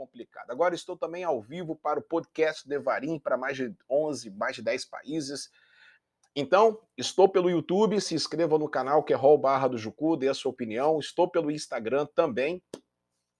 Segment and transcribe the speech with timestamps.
[0.00, 0.50] complicado.
[0.50, 4.62] Agora estou também ao vivo para o podcast Devarim para mais de 11, mais de
[4.62, 5.50] 10 países.
[6.34, 10.28] Então, estou pelo YouTube, se inscreva no canal que é Rol Barra do Jucu, dê
[10.28, 10.98] a sua opinião.
[10.98, 12.62] Estou pelo Instagram também,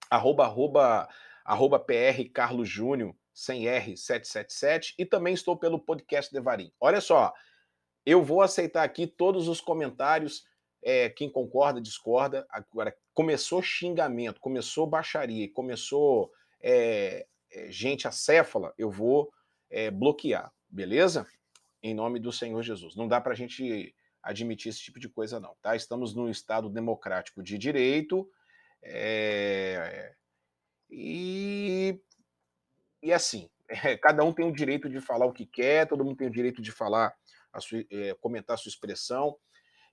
[0.07, 1.09] arroba, arroba,
[1.43, 4.93] arroba PR Carlos Júnior, sem R, 777.
[4.99, 6.71] E também estou pelo podcast Devarim.
[6.79, 7.33] Olha só,
[8.05, 10.45] eu vou aceitar aqui todos os comentários,
[10.83, 12.45] é, quem concorda, discorda.
[12.51, 16.31] Agora, começou xingamento, começou baixaria, começou
[16.61, 17.25] é,
[17.69, 19.31] gente acéfala, eu vou
[19.69, 21.27] é, bloquear, beleza?
[21.81, 22.95] em nome do Senhor Jesus.
[22.95, 25.55] Não dá para a gente admitir esse tipo de coisa, não.
[25.61, 25.75] Tá?
[25.75, 28.29] Estamos num Estado democrático de direito
[28.83, 30.13] é...
[30.89, 31.99] e...
[33.01, 33.49] e assim,
[34.01, 36.61] cada um tem o direito de falar o que quer, todo mundo tem o direito
[36.61, 37.13] de falar,
[37.51, 37.79] a sua,
[38.19, 39.35] comentar a sua expressão.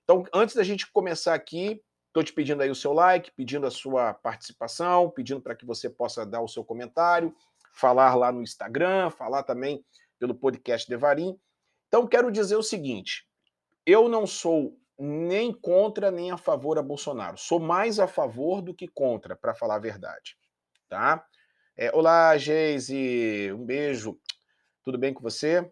[0.03, 3.71] Então, antes da gente começar aqui, estou te pedindo aí o seu like, pedindo a
[3.71, 7.33] sua participação, pedindo para que você possa dar o seu comentário,
[7.71, 9.83] falar lá no Instagram, falar também
[10.19, 11.39] pelo podcast Devarim.
[11.87, 13.27] Então, quero dizer o seguinte:
[13.85, 17.37] eu não sou nem contra nem a favor a Bolsonaro.
[17.37, 20.37] Sou mais a favor do que contra, para falar a verdade.
[20.89, 21.25] Tá?
[21.77, 24.19] É, olá, Geise, um beijo.
[24.83, 25.71] Tudo bem com você?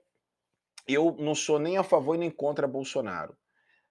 [0.88, 3.38] Eu não sou nem a favor nem contra Bolsonaro.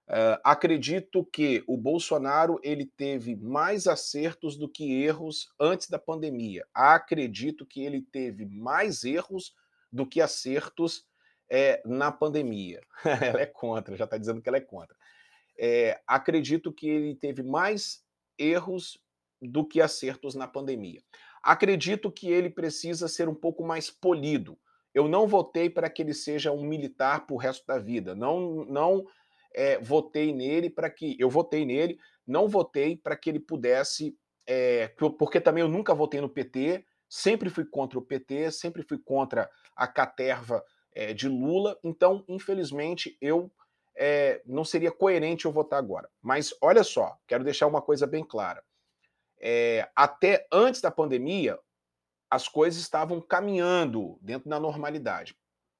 [0.07, 6.65] Uh, acredito que o Bolsonaro ele teve mais acertos do que erros antes da pandemia.
[6.73, 9.53] Acredito que ele teve mais erros
[9.91, 11.05] do que acertos
[11.49, 12.81] é, na pandemia.
[13.03, 14.95] ela é contra, já está dizendo que ela é contra.
[15.59, 18.01] É, acredito que ele teve mais
[18.37, 18.97] erros
[19.41, 21.01] do que acertos na pandemia.
[21.43, 24.57] Acredito que ele precisa ser um pouco mais polido.
[24.93, 28.15] Eu não votei para que ele seja um militar para o resto da vida.
[28.15, 29.05] Não, não
[29.57, 31.17] é, votei nele para que.
[31.19, 34.15] Eu votei nele, não votei para que ele pudesse.
[34.45, 38.99] É, porque também eu nunca votei no PT, sempre fui contra o PT, sempre fui
[38.99, 41.77] contra a caterva é, de Lula.
[41.83, 43.51] Então, infelizmente, eu
[43.95, 46.07] é, não seria coerente eu votar agora.
[46.21, 48.63] Mas olha só, quero deixar uma coisa bem clara.
[49.39, 51.59] É, até antes da pandemia,
[52.29, 55.35] as coisas estavam caminhando dentro da normalidade.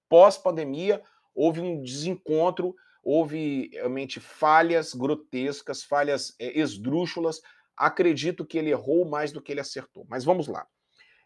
[0.09, 1.01] Pós-pandemia,
[1.33, 2.75] houve um desencontro,
[3.09, 7.41] houve realmente falhas grotescas, falhas é, esdrúxulas.
[7.77, 10.05] Acredito que ele errou mais do que ele acertou.
[10.09, 10.67] Mas vamos lá.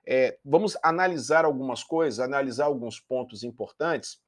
[0.05, 4.21] É, vamos analisar algumas coisas, analisar alguns pontos importantes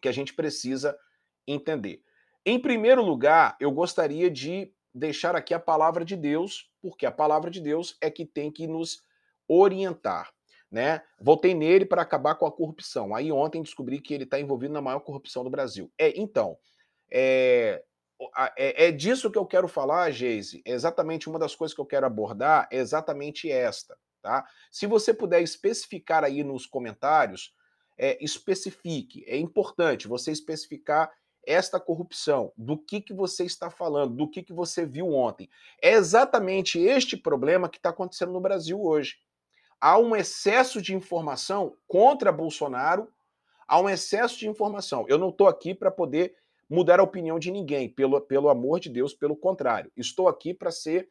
[0.00, 0.98] que a gente precisa
[1.46, 2.02] entender.
[2.46, 7.50] Em primeiro lugar, eu gostaria de deixar aqui a palavra de Deus, porque a palavra
[7.50, 9.02] de Deus é que tem que nos
[9.46, 10.32] orientar.
[10.70, 11.02] Né?
[11.20, 13.14] Voltei nele para acabar com a corrupção.
[13.14, 15.92] Aí ontem descobri que ele está envolvido na maior corrupção do Brasil.
[15.96, 16.58] É, então,
[17.10, 17.84] é,
[18.56, 20.62] é, é, disso que eu quero falar, Geise.
[20.64, 23.96] É exatamente uma das coisas que eu quero abordar é exatamente esta.
[24.20, 24.44] Tá?
[24.70, 27.54] Se você puder especificar aí nos comentários,
[27.96, 29.24] é, especifique.
[29.26, 31.12] É importante você especificar
[31.46, 35.48] esta corrupção, do que, que você está falando, do que, que você viu ontem.
[35.80, 39.16] É exatamente este problema que está acontecendo no Brasil hoje.
[39.84, 43.06] Há um excesso de informação contra Bolsonaro,
[43.68, 45.04] há um excesso de informação.
[45.08, 46.34] Eu não estou aqui para poder
[46.70, 49.92] mudar a opinião de ninguém, pelo, pelo amor de Deus, pelo contrário.
[49.94, 51.10] Estou aqui para ser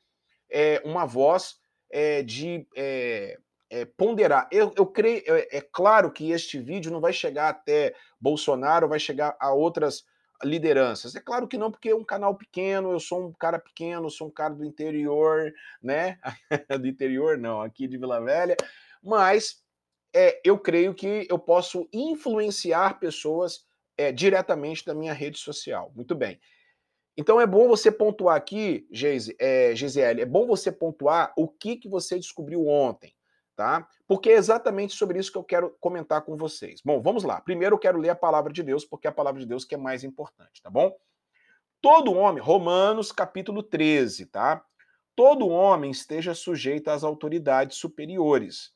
[0.49, 1.59] é, uma voz
[1.91, 3.37] é, de é,
[3.69, 4.49] é, ponderar.
[4.51, 8.99] Eu, eu creio, é, é, claro que este vídeo não vai chegar até Bolsonaro, vai
[8.99, 10.03] chegar a outras
[10.43, 11.15] lideranças.
[11.15, 14.27] É claro que não, porque é um canal pequeno, eu sou um cara pequeno, sou
[14.27, 16.19] um cara do interior, né?
[16.79, 18.55] do interior não, aqui de Vila Velha,
[19.01, 19.63] mas
[20.13, 23.65] é, eu creio que eu posso influenciar pessoas
[23.97, 25.91] é, diretamente da minha rede social.
[25.95, 26.39] Muito bem.
[27.15, 31.77] Então é bom você pontuar aqui, Geise, é, Gisele, é bom você pontuar o que,
[31.77, 33.13] que você descobriu ontem,
[33.55, 33.87] tá?
[34.07, 36.81] Porque é exatamente sobre isso que eu quero comentar com vocês.
[36.83, 37.41] Bom, vamos lá.
[37.41, 39.75] Primeiro eu quero ler a palavra de Deus, porque é a palavra de Deus que
[39.75, 40.95] é mais importante, tá bom?
[41.81, 44.63] Todo homem, Romanos capítulo 13, tá?
[45.15, 48.71] Todo homem esteja sujeito às autoridades superiores,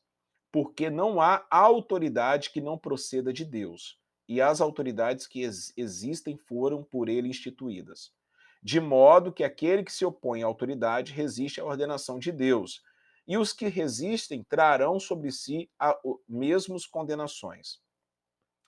[0.52, 3.98] porque não há autoridade que não proceda de Deus,
[4.28, 8.12] e as autoridades que ex existem foram por ele instituídas
[8.62, 12.82] de modo que aquele que se opõe à autoridade resiste à ordenação de Deus,
[13.28, 15.94] e os que resistem trarão sobre si as
[16.26, 17.78] mesmas condenações.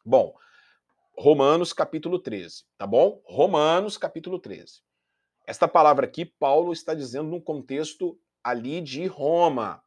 [0.05, 0.37] Bom,
[1.17, 3.23] Romanos capítulo 13, tá bom?
[3.25, 4.83] Romanos capítulo 13.
[5.47, 9.83] Esta palavra aqui, Paulo está dizendo num contexto ali de Roma.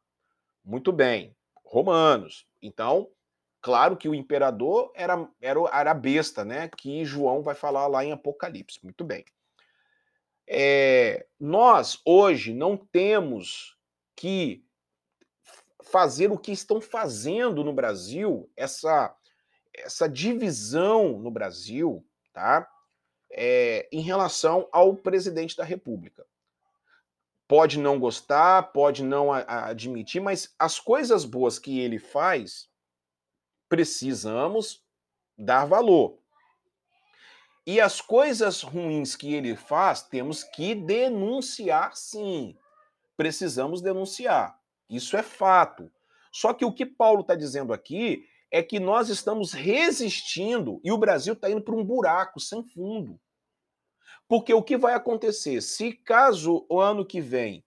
[0.64, 2.44] Muito bem, Romanos.
[2.60, 3.08] Então,
[3.60, 6.68] claro que o imperador era, era, era a besta, né?
[6.76, 8.80] Que João vai falar lá em Apocalipse.
[8.82, 9.24] Muito bem.
[10.46, 13.74] É, nós hoje não temos
[14.16, 14.64] que
[15.82, 19.14] fazer o que estão fazendo no Brasil, essa,
[19.72, 22.68] essa divisão no Brasil, tá?
[23.30, 26.24] É, em relação ao presidente da República.
[27.46, 32.68] Pode não gostar, pode não a, a admitir, mas as coisas boas que ele faz,
[33.68, 34.82] precisamos
[35.36, 36.18] dar valor.
[37.66, 42.56] E as coisas ruins que ele faz, temos que denunciar sim.
[43.16, 44.58] Precisamos denunciar.
[44.88, 45.90] Isso é fato.
[46.32, 50.98] Só que o que Paulo está dizendo aqui é que nós estamos resistindo e o
[50.98, 53.20] Brasil está indo para um buraco sem fundo.
[54.28, 55.60] Porque o que vai acontecer?
[55.60, 57.64] Se caso o ano que vem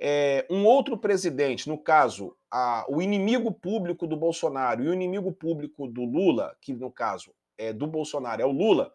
[0.00, 5.32] é, um outro presidente, no caso, a, o inimigo público do Bolsonaro e o inimigo
[5.32, 8.92] público do Lula, que no caso é do Bolsonaro é o Lula,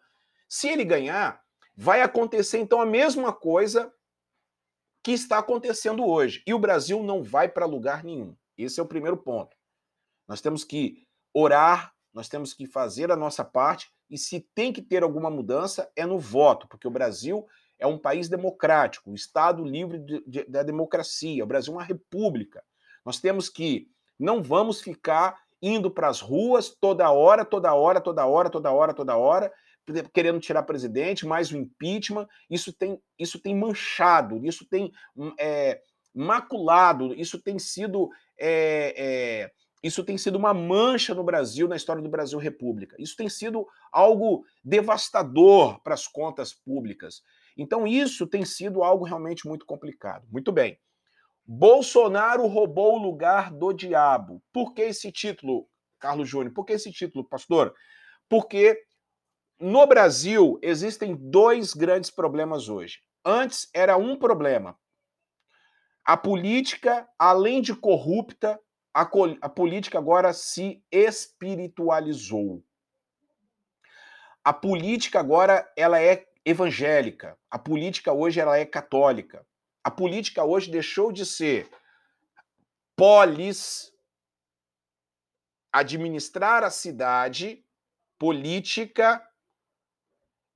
[0.48, 1.40] se ele ganhar,
[1.76, 3.92] vai acontecer então a mesma coisa
[5.06, 6.42] que está acontecendo hoje.
[6.44, 8.34] E o Brasil não vai para lugar nenhum.
[8.58, 9.56] Esse é o primeiro ponto.
[10.26, 14.82] Nós temos que orar, nós temos que fazer a nossa parte, e se tem que
[14.82, 17.46] ter alguma mudança, é no voto, porque o Brasil
[17.78, 21.44] é um país democrático, um Estado livre de, de, da democracia.
[21.44, 22.64] O Brasil é uma república.
[23.04, 23.86] Nós temos que
[24.18, 28.92] não vamos ficar indo para as ruas toda hora, toda hora, toda hora, toda hora,
[28.92, 29.52] toda hora,
[30.12, 32.26] querendo tirar presidente, mais o impeachment.
[32.50, 35.80] Isso tem, isso tem manchado, isso tem hum, é,
[36.14, 39.50] maculado, isso tem sido é, é,
[39.82, 42.96] isso tem sido uma mancha no Brasil, na história do Brasil República.
[42.98, 47.22] Isso tem sido algo devastador para as contas públicas.
[47.56, 50.26] Então, isso tem sido algo realmente muito complicado.
[50.30, 50.78] Muito bem.
[51.46, 54.42] Bolsonaro roubou o lugar do diabo.
[54.52, 55.68] Por que esse título,
[56.00, 56.52] Carlos Júnior?
[56.52, 57.72] Por que esse título, pastor?
[58.28, 58.85] Porque
[59.58, 63.00] no Brasil existem dois grandes problemas hoje.
[63.24, 64.78] Antes era um problema.
[66.04, 68.60] A política, além de corrupta,
[68.94, 69.08] a,
[69.40, 72.62] a política agora se espiritualizou.
[74.44, 77.36] A política agora ela é evangélica.
[77.50, 79.44] A política hoje ela é católica.
[79.82, 81.68] A política hoje deixou de ser
[82.94, 83.92] polis,
[85.72, 87.64] administrar a cidade,
[88.18, 89.25] política,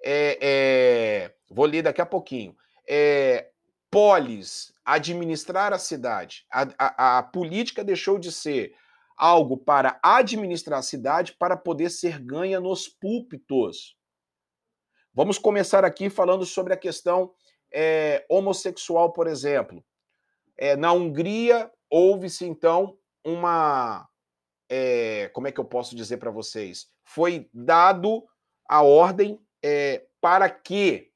[0.02, 2.56] é, é, vou ler daqui a pouquinho,
[2.88, 3.50] é,
[3.90, 6.46] polis, administrar a cidade.
[6.50, 8.74] A, a, a política deixou de ser
[9.16, 13.96] algo para administrar a cidade para poder ser ganha nos púlpitos.
[15.12, 17.32] Vamos começar aqui falando sobre a questão
[17.72, 19.84] é, homossexual, por exemplo.
[20.56, 24.08] É, na Hungria, houve-se então uma.
[24.70, 26.86] É, como é que eu posso dizer para vocês?
[27.04, 28.24] Foi dado
[28.68, 29.38] a ordem
[30.20, 31.10] para que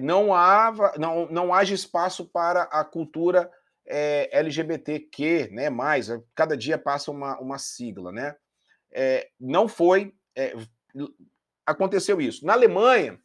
[0.00, 3.50] não, hava, não, não haja espaço para a cultura
[3.86, 5.70] LGBTQ, né?
[5.70, 8.36] Mais, cada dia passa uma, uma sigla, né?
[9.38, 10.14] não foi
[11.68, 12.46] aconteceu isso.
[12.46, 13.20] Na Alemanha,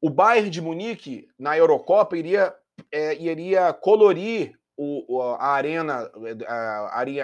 [0.00, 2.54] o Bayern de Munique, na Eurocopa, iria,
[2.92, 6.10] é, iria colorir o, a, arena,
[6.46, 6.54] a,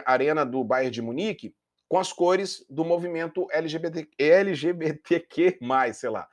[0.06, 1.54] a arena do Bayern de Munique
[1.94, 5.60] com as cores do movimento LGBT, LGBTQ+,
[5.92, 6.28] sei lá.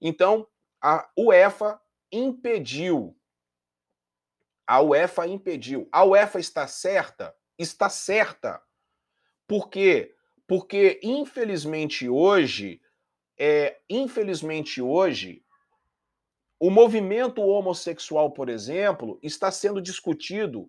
[0.00, 0.44] Então,
[0.82, 1.80] a UEFA
[2.10, 3.16] impediu.
[4.66, 5.88] A UEFA impediu.
[5.92, 7.32] A UEFA está certa?
[7.56, 8.60] Está certa.
[9.46, 10.16] Por quê?
[10.48, 12.82] Porque, infelizmente, hoje,
[13.38, 15.44] é, infelizmente hoje,
[16.58, 20.68] o movimento homossexual, por exemplo, está sendo discutido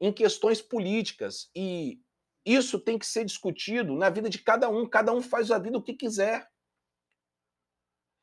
[0.00, 2.00] em questões políticas e
[2.44, 4.86] isso tem que ser discutido na vida de cada um.
[4.86, 6.48] Cada um faz a vida o que quiser.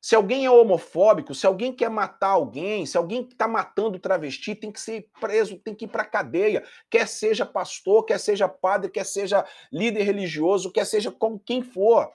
[0.02, 4.72] Se alguém é homofóbico, se alguém quer matar alguém, se alguém está matando travesti, tem
[4.72, 6.64] que ser preso, tem que ir para cadeia.
[6.90, 12.10] Quer seja pastor, quer seja padre, quer seja líder religioso, quer seja com quem for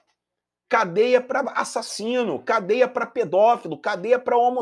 [0.67, 4.61] cadeia para assassino, cadeia para pedófilo, cadeia para homo,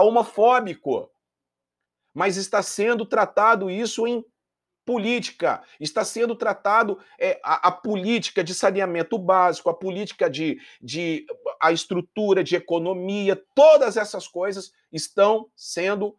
[0.00, 1.10] homofóbico.
[2.14, 4.24] Mas está sendo tratado isso em
[4.88, 11.26] política, está sendo tratado é, a, a, política de saneamento básico, a política de, de
[11.60, 16.16] a estrutura de economia, todas essas coisas estão sendo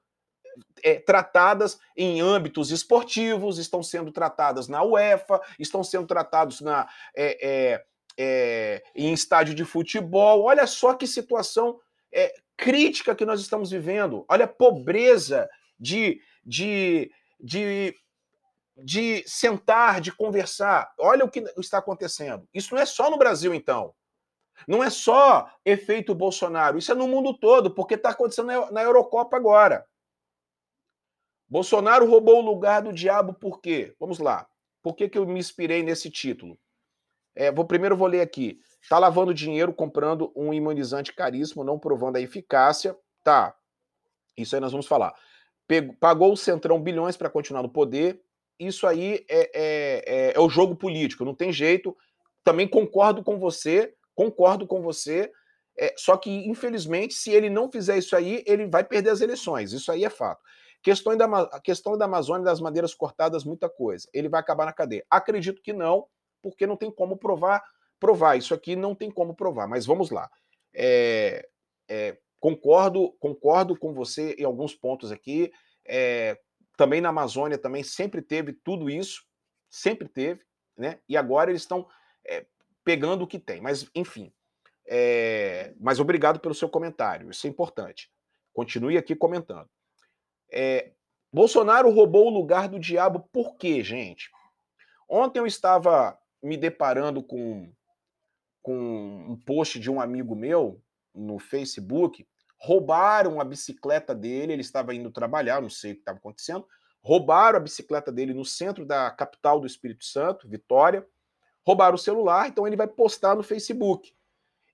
[0.83, 7.39] é, tratadas em âmbitos esportivos, estão sendo tratadas na UEFA, estão sendo tratados na, é,
[7.41, 7.85] é,
[8.19, 10.43] é, em estádio de futebol.
[10.43, 11.79] Olha só que situação
[12.13, 14.25] é, crítica que nós estamos vivendo.
[14.29, 15.49] Olha a pobreza
[15.79, 17.95] de, de, de,
[18.83, 20.93] de sentar, de conversar.
[20.98, 22.48] Olha o que está acontecendo.
[22.53, 23.93] Isso não é só no Brasil, então.
[24.67, 29.38] Não é só efeito Bolsonaro, isso é no mundo todo, porque está acontecendo na Eurocopa
[29.38, 29.86] agora.
[31.48, 33.95] Bolsonaro roubou o lugar do diabo por quê?
[34.00, 34.48] Vamos lá.
[34.83, 36.57] Por que, que eu me inspirei nesse título?
[37.36, 38.59] É, vou primeiro vou ler aqui.
[38.81, 42.95] Está lavando dinheiro comprando um imunizante caríssimo, não provando a eficácia.
[43.24, 43.55] Tá.
[44.38, 45.13] Isso aí nós vamos falar.
[45.67, 48.21] Pegou, pagou o Centrão bilhões para continuar no poder.
[48.59, 51.95] Isso aí é, é, é, é o jogo político, não tem jeito.
[52.43, 55.31] Também concordo com você, concordo com você.
[55.77, 59.71] É, só que, infelizmente, se ele não fizer isso aí, ele vai perder as eleições.
[59.71, 60.41] Isso aí é fato.
[60.81, 64.07] Questão da, a questão da Amazônia, das madeiras cortadas, muita coisa.
[64.13, 65.05] Ele vai acabar na cadeia.
[65.09, 66.05] Acredito que não,
[66.41, 67.63] porque não tem como provar.
[67.97, 69.67] Provar isso aqui não tem como provar.
[69.67, 70.29] Mas vamos lá.
[70.73, 71.47] É,
[71.89, 75.51] é, concordo, concordo com você em alguns pontos aqui.
[75.85, 76.37] É,
[76.79, 79.25] também na Amazônia também sempre teve tudo isso,
[79.69, 80.45] sempre teve,
[80.77, 80.98] né?
[81.09, 81.86] E agora eles estão
[82.25, 82.45] é,
[82.86, 83.59] pegando o que tem.
[83.59, 84.31] Mas enfim.
[84.88, 87.29] É, mas obrigado pelo seu comentário.
[87.29, 88.09] Isso é importante.
[88.53, 89.69] Continue aqui comentando.
[90.50, 90.93] É,
[91.33, 94.29] Bolsonaro roubou o lugar do diabo por quê, gente?
[95.09, 97.74] Ontem eu estava me deparando com,
[98.62, 100.81] com um post de um amigo meu
[101.13, 102.25] no Facebook.
[102.59, 106.67] Roubaram a bicicleta dele, ele estava indo trabalhar, não sei o que estava acontecendo.
[107.01, 111.07] Roubaram a bicicleta dele no centro da capital do Espírito Santo, Vitória.
[111.65, 114.13] Roubaram o celular, então ele vai postar no Facebook.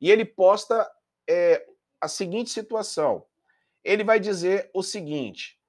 [0.02, 0.90] E ele posta
[1.30, 1.66] é,
[2.02, 3.26] a seguinte situação:
[3.84, 5.60] ele vai dizer o seguinte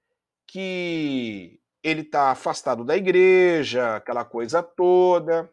[0.46, 5.52] que ele está afastado da igreja, aquela coisa toda,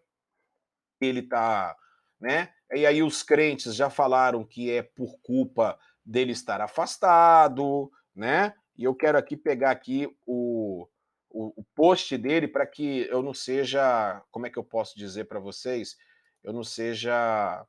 [0.99, 1.75] ele está,
[2.19, 2.53] né?
[2.71, 8.53] E aí os crentes já falaram que é por culpa dele estar afastado, né?
[8.77, 10.87] E eu quero aqui pegar aqui o,
[11.29, 15.25] o, o post dele para que eu não seja, como é que eu posso dizer
[15.25, 15.95] para vocês?
[16.43, 17.65] Eu não seja,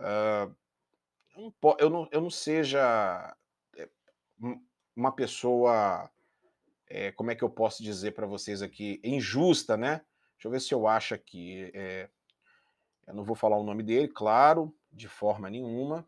[0.00, 0.54] uh,
[1.78, 3.34] eu, não, eu não seja
[3.76, 3.88] eh,
[4.94, 6.10] uma pessoa
[6.86, 10.04] é, como é que eu posso dizer para vocês aqui, injusta, né?
[10.34, 11.70] Deixa eu ver se eu acho aqui.
[11.74, 12.08] É,
[13.06, 16.06] eu não vou falar o nome dele, claro, de forma nenhuma,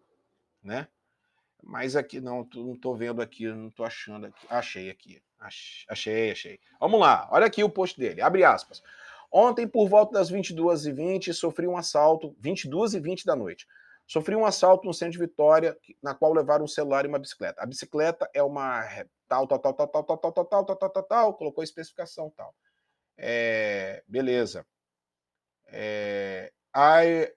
[0.63, 0.89] né?
[1.67, 4.47] Mas aqui não, não estou vendo aqui, não estou achando aqui.
[4.49, 5.21] Achei aqui.
[5.89, 6.61] Achei, achei.
[6.81, 8.83] Vamos lá, olha aqui o post dele, abre aspas.
[9.31, 13.67] Ontem, por volta das 22h20, sofri um assalto, 22h20 da noite.
[14.07, 17.61] Sofri um assalto no centro de Vitória, na qual levaram um celular e uma bicicleta.
[17.61, 18.85] A bicicleta é uma
[19.29, 21.65] tal, tal, tal, tal, tal, tal, tal, tal, tal, tal, tal, tal, tal, colocou a
[21.65, 22.55] especificação tal.
[23.19, 24.65] É, beleza.
[25.67, 27.35] É, aí,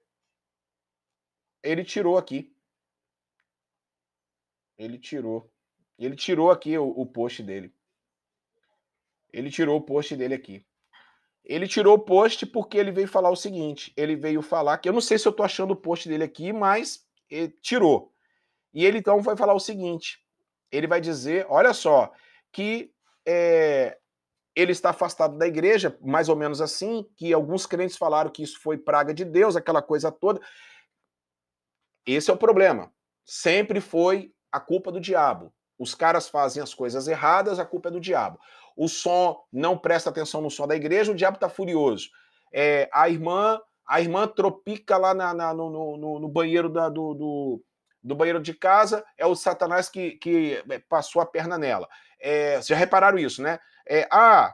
[1.64, 2.56] ele tirou aqui.
[4.80, 5.52] Ele tirou.
[5.98, 7.74] Ele tirou aqui o, o post dele.
[9.32, 10.66] Ele tirou o post dele aqui.
[11.44, 14.94] Ele tirou o post porque ele veio falar o seguinte: ele veio falar que eu
[14.94, 17.06] não sei se eu tô achando o post dele aqui, mas
[17.62, 18.14] tirou.
[18.74, 20.24] E ele então vai falar o seguinte:
[20.72, 22.12] ele vai dizer, olha só,
[22.52, 22.94] que
[23.26, 23.98] é,
[24.56, 28.60] ele está afastado da igreja, mais ou menos assim, que alguns crentes falaram que isso
[28.62, 30.40] foi praga de Deus, aquela coisa toda.
[32.06, 32.94] Esse é o problema.
[33.26, 35.54] Sempre foi a culpa do diabo.
[35.78, 38.40] Os caras fazem as coisas erradas, a culpa é do diabo.
[38.76, 42.10] O som não presta atenção no som da igreja, o diabo está furioso.
[42.54, 47.16] É, a irmã a irmã tropica lá na, na, no, no, no, banheiro da, do,
[47.16, 47.64] do,
[48.04, 51.90] do banheiro de casa, é o Satanás que, que é, passou a perna nela.
[52.20, 53.60] É, vocês já repararam isso, né?
[53.88, 54.54] É, ah,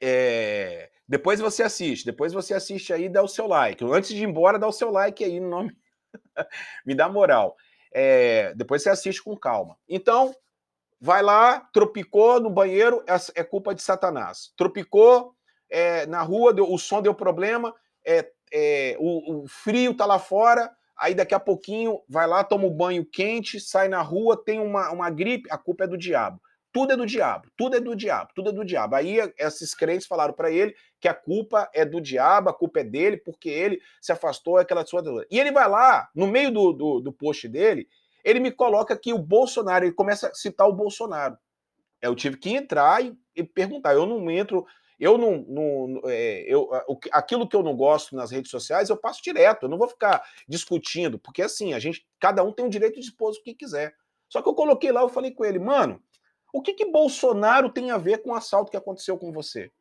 [0.00, 3.84] é, depois você assiste, depois você assiste aí e dá o seu like.
[3.84, 5.76] Antes de ir embora, dá o seu like aí no nome.
[6.86, 7.54] Me dá moral.
[7.94, 9.76] É, depois você assiste com calma.
[9.88, 10.34] Então,
[11.00, 14.52] vai lá, tropicou no banheiro, é, é culpa de Satanás.
[14.56, 15.34] Tropicou
[15.68, 17.74] é, na rua, deu, o som deu problema,
[18.06, 22.66] é, é, o, o, frio tá lá fora, aí daqui a pouquinho vai lá, toma
[22.66, 26.40] um banho quente, sai na rua, tem uma, uma gripe, a culpa é do diabo.
[26.72, 28.94] Tudo é do diabo, tudo é do diabo, tudo é do diabo.
[28.94, 32.84] Aí esses crentes falaram para ele que a culpa é do diabo, a culpa é
[32.84, 35.02] dele, porque ele se afastou aquela sua.
[35.30, 37.86] E ele vai lá, no meio do, do, do post dele,
[38.24, 41.36] ele me coloca que o Bolsonaro, ele começa a citar o Bolsonaro.
[42.00, 43.94] Eu tive que entrar e, e perguntar.
[43.94, 44.66] Eu não entro
[45.02, 45.44] eu não.
[45.48, 46.70] não é, eu,
[47.10, 49.64] aquilo que eu não gosto nas redes sociais, eu passo direto.
[49.64, 53.06] Eu não vou ficar discutindo, porque assim, a gente, cada um tem o direito de
[53.06, 53.96] expor o que quiser.
[54.28, 56.00] Só que eu coloquei lá, eu falei com ele, mano,
[56.52, 59.72] o que que Bolsonaro tem a ver com o assalto que aconteceu com você?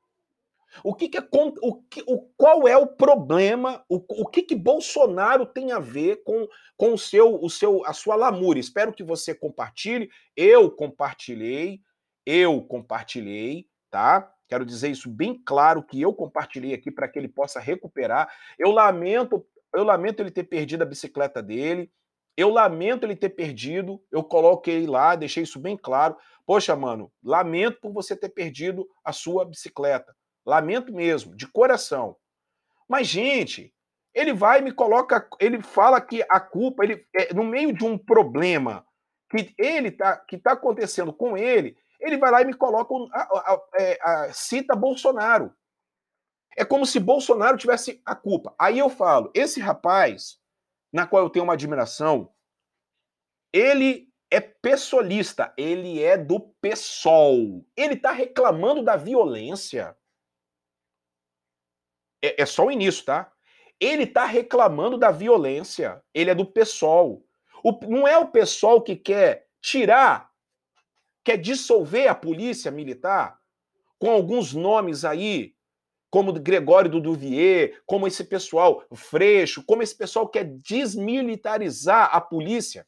[0.83, 1.27] O que, que é
[1.61, 3.83] o, que, o qual é o problema?
[3.89, 6.47] O, o que que Bolsonaro tem a ver com,
[6.77, 8.61] com o seu o seu a sua lamúria?
[8.61, 10.09] Espero que você compartilhe.
[10.35, 11.81] Eu compartilhei,
[12.25, 14.33] eu compartilhei, tá?
[14.47, 18.29] Quero dizer isso bem claro que eu compartilhei aqui para que ele possa recuperar.
[18.57, 21.91] Eu lamento, eu lamento ele ter perdido a bicicleta dele.
[22.35, 26.17] Eu lamento ele ter perdido, eu coloquei lá, deixei isso bem claro.
[26.45, 30.15] Poxa, mano, lamento por você ter perdido a sua bicicleta.
[30.45, 32.15] Lamento mesmo, de coração.
[32.87, 33.73] Mas, gente,
[34.13, 37.85] ele vai e me coloca, ele fala que a culpa, ele é, no meio de
[37.85, 38.85] um problema
[39.29, 43.21] que ele tá, que está acontecendo com ele, ele vai lá e me coloca, a,
[43.21, 45.53] a, é, a, cita Bolsonaro.
[46.57, 48.53] É como se Bolsonaro tivesse a culpa.
[48.59, 50.40] Aí eu falo, esse rapaz,
[50.91, 52.33] na qual eu tenho uma admiração,
[53.53, 57.65] ele é pessoalista, ele é do PSOL.
[57.75, 59.95] Ele está reclamando da violência.
[62.23, 63.31] É, é, só o início, tá?
[63.79, 66.01] Ele está reclamando da violência.
[66.13, 67.25] Ele é do PSOL.
[67.63, 70.31] O, não é o PSOL que quer tirar,
[71.23, 73.39] quer dissolver a polícia militar
[73.99, 75.55] com alguns nomes aí,
[76.11, 82.85] como Gregório do Duvier, como esse pessoal Freixo, como esse pessoal quer desmilitarizar a polícia.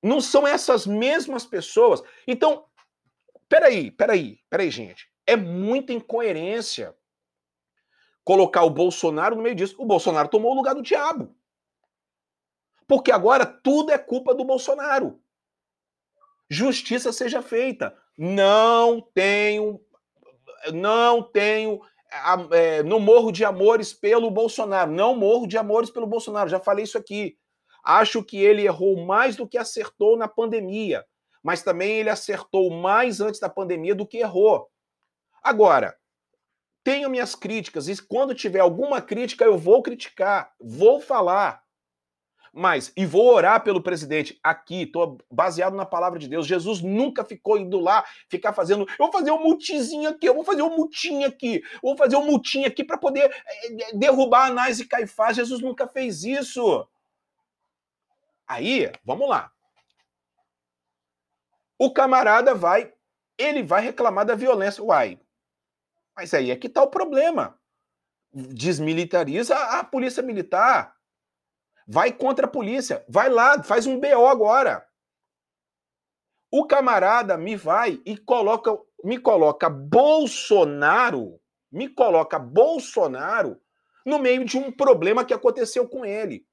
[0.00, 2.00] Não são essas mesmas pessoas.
[2.24, 2.64] Então,
[3.48, 5.10] peraí, peraí, peraí, gente.
[5.26, 6.96] É muita incoerência
[8.24, 9.74] colocar o Bolsonaro no meio disso.
[9.76, 11.34] O Bolsonaro tomou o lugar do diabo.
[12.86, 15.20] Porque agora tudo é culpa do Bolsonaro.
[16.48, 17.98] Justiça seja feita.
[18.16, 19.80] Não tenho.
[20.72, 21.80] Não tenho.
[22.52, 24.90] É, não morro de amores pelo Bolsonaro.
[24.90, 26.48] Não morro de amores pelo Bolsonaro.
[26.48, 27.36] Já falei isso aqui.
[27.84, 31.04] Acho que ele errou mais do que acertou na pandemia.
[31.42, 34.68] Mas também ele acertou mais antes da pandemia do que errou.
[35.42, 35.96] Agora,
[36.82, 37.88] tenho minhas críticas.
[37.88, 40.52] E quando tiver alguma crítica, eu vou criticar.
[40.60, 41.62] Vou falar.
[42.58, 46.44] Mas, e vou orar pelo presidente aqui, estou baseado na palavra de Deus.
[46.44, 50.42] Jesus nunca ficou indo lá, ficar fazendo, eu vou fazer um mutinho aqui, eu vou
[50.42, 54.88] fazer um mutinho aqui, vou fazer um mutinho aqui para poder é, derrubar Anás e
[54.88, 55.36] Caifás.
[55.36, 56.84] Jesus nunca fez isso.
[58.44, 59.52] Aí, vamos lá.
[61.78, 62.92] O camarada vai,
[63.38, 64.82] ele vai reclamar da violência.
[64.82, 65.16] Uai,
[66.16, 67.56] mas aí é que está o problema.
[68.32, 70.97] Desmilitariza a polícia militar
[71.90, 73.02] Vai contra a polícia.
[73.08, 74.86] Vai lá, faz um BO agora.
[76.52, 81.40] O camarada me vai e coloca, me coloca Bolsonaro,
[81.72, 83.58] me coloca Bolsonaro
[84.04, 86.44] no meio de um problema que aconteceu com ele.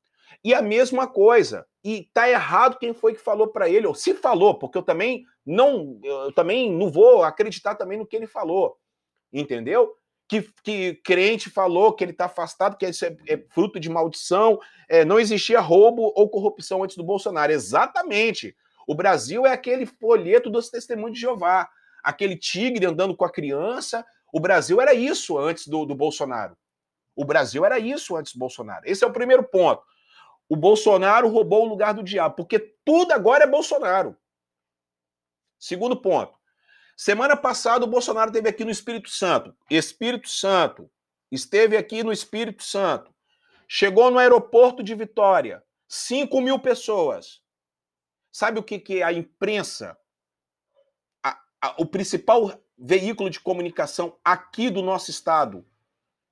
[0.41, 1.65] E a mesma coisa.
[1.83, 5.25] E tá errado quem foi que falou para ele, ou se falou, porque eu também
[5.45, 8.77] não, eu também não vou acreditar também no que ele falou.
[9.31, 9.93] Entendeu?
[10.27, 14.59] Que, que crente falou que ele está afastado, que isso é, é fruto de maldição,
[14.89, 17.51] é, não existia roubo ou corrupção antes do Bolsonaro.
[17.51, 18.55] Exatamente.
[18.87, 21.69] O Brasil é aquele folheto dos testemunhos de Jeová,
[22.03, 24.05] aquele tigre andando com a criança.
[24.31, 26.57] O Brasil era isso antes do, do Bolsonaro.
[27.15, 28.83] O Brasil era isso antes do Bolsonaro.
[28.85, 29.81] Esse é o primeiro ponto.
[30.49, 34.15] O Bolsonaro roubou o lugar do diabo, porque tudo agora é Bolsonaro.
[35.57, 36.37] Segundo ponto.
[36.95, 39.55] Semana passada o Bolsonaro esteve aqui no Espírito Santo.
[39.69, 40.89] Espírito Santo.
[41.29, 43.13] Esteve aqui no Espírito Santo.
[43.67, 45.63] Chegou no aeroporto de Vitória.
[45.87, 47.41] 5 mil pessoas.
[48.31, 49.97] Sabe o que, que a imprensa,
[51.23, 55.65] a, a, o principal veículo de comunicação aqui do nosso estado,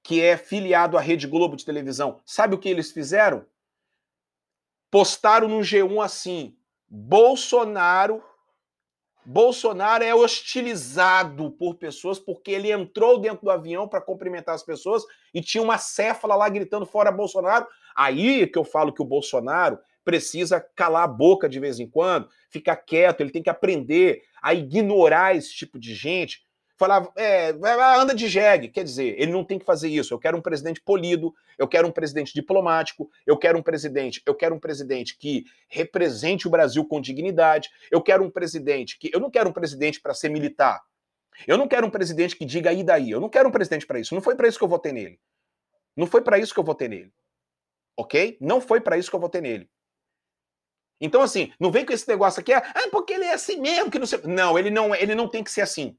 [0.02, 3.46] que é filiado à Rede Globo de televisão, sabe o que eles fizeram?
[4.92, 8.24] Postaram no G1 assim: Bolsonaro
[9.26, 15.04] Bolsonaro é hostilizado por pessoas porque ele entrou dentro do avião para cumprimentar as pessoas
[15.34, 17.66] e tinha uma céfala lá gritando fora Bolsonaro.
[17.96, 22.28] Aí que eu falo que o Bolsonaro precisa calar a boca de vez em quando,
[22.50, 26.44] ficar quieto, ele tem que aprender a ignorar esse tipo de gente
[26.78, 27.56] falava, é,
[27.98, 28.70] anda de jegue.
[28.70, 30.14] Quer dizer, ele não tem que fazer isso.
[30.14, 34.36] Eu quero um presidente polido, eu quero um presidente diplomático, eu quero um presidente, eu
[34.36, 39.10] quero um presidente que represente o Brasil com dignidade, eu quero um presidente que.
[39.14, 40.82] Eu não quero um presidente para ser militar.
[41.48, 43.10] Eu não quero um presidente que diga aí daí.
[43.10, 44.14] Eu não quero um presidente para isso.
[44.14, 45.20] Não foi para isso que eu votei nele.
[45.96, 47.12] Não foi para isso que eu votei nele.
[47.98, 48.38] Ok?
[48.40, 49.70] Não foi para isso que eu votei nele.
[51.02, 54.00] Então, assim, não vem com esse negócio aqui, ah, porque ele é assim mesmo, que
[54.00, 54.22] não sei.
[54.24, 55.98] Não, ele não, ele não tem que ser assim.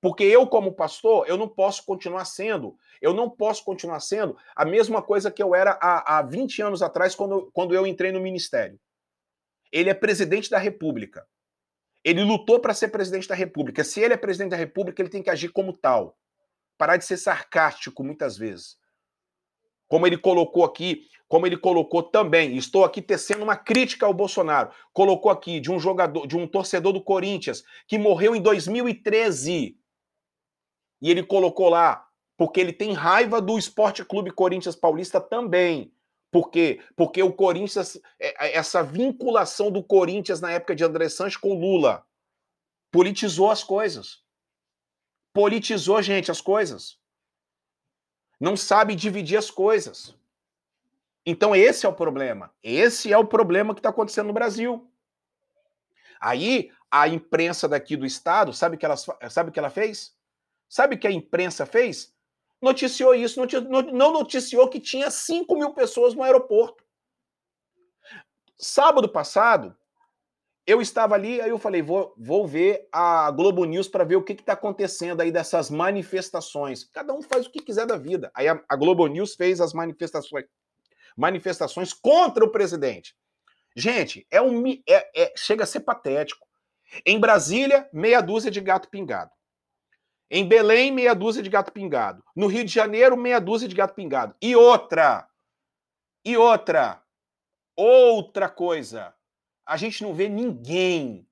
[0.00, 4.64] Porque eu, como pastor, eu não posso continuar sendo, eu não posso continuar sendo a
[4.64, 8.20] mesma coisa que eu era há, há 20 anos atrás, quando, quando eu entrei no
[8.20, 8.80] ministério.
[9.70, 11.26] Ele é presidente da República.
[12.02, 13.84] Ele lutou para ser presidente da República.
[13.84, 16.16] Se ele é presidente da República, ele tem que agir como tal.
[16.78, 18.78] Parar de ser sarcástico muitas vezes.
[19.86, 24.70] Como ele colocou aqui, como ele colocou também, estou aqui tecendo uma crítica ao Bolsonaro.
[24.94, 29.76] Colocou aqui de um jogador, de um torcedor do Corinthians que morreu em 2013
[31.00, 35.92] e ele colocou lá, porque ele tem raiva do Esporte Clube Corinthians Paulista também.
[36.30, 36.80] Por quê?
[36.94, 41.54] Porque o Corinthians, é, é, essa vinculação do Corinthians na época de André Sanches com
[41.54, 42.06] Lula,
[42.90, 44.22] politizou as coisas.
[45.32, 46.98] Politizou, gente, as coisas.
[48.38, 50.14] Não sabe dividir as coisas.
[51.26, 52.52] Então, esse é o problema.
[52.62, 54.88] Esse é o problema que está acontecendo no Brasil.
[56.20, 60.14] Aí, a imprensa daqui do Estado, sabe o que ela, sabe o que ela fez?
[60.70, 62.14] Sabe o que a imprensa fez?
[62.62, 66.84] Noticiou isso, não noticiou que tinha 5 mil pessoas no aeroporto.
[68.56, 69.76] Sábado passado,
[70.64, 74.22] eu estava ali, aí eu falei, vou, vou ver a Globo News para ver o
[74.22, 76.84] que está acontecendo aí dessas manifestações.
[76.84, 78.30] Cada um faz o que quiser da vida.
[78.32, 80.44] Aí a, a Globo News fez as manifestações,
[81.16, 83.16] manifestações contra o presidente.
[83.74, 86.46] Gente, é um, é, é, chega a ser patético.
[87.04, 89.32] Em Brasília, meia dúzia de gato pingado.
[90.30, 92.22] Em Belém, meia dúzia de gato pingado.
[92.36, 94.34] No Rio de Janeiro, meia dúzia de gato pingado.
[94.40, 95.28] E outra,
[96.24, 97.02] e outra,
[97.74, 99.12] outra coisa.
[99.66, 101.26] A gente não vê ninguém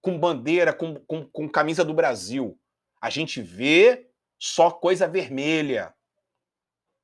[0.00, 2.56] com bandeira, com, com, com camisa do Brasil.
[3.00, 5.92] A gente vê só coisa vermelha.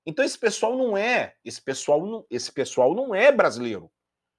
[0.06, 3.90] Então esse pessoal não é, esse pessoal não, esse pessoal não é brasileiro.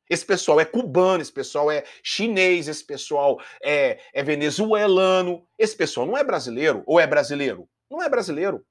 [0.10, 5.48] Esse pessoal é cubano, esse pessoal é chinês, esse pessoal é, é venezuelano.
[5.58, 7.68] Esse pessoal não é brasileiro ou é brasileiro?
[7.90, 8.66] Não é brasileiro.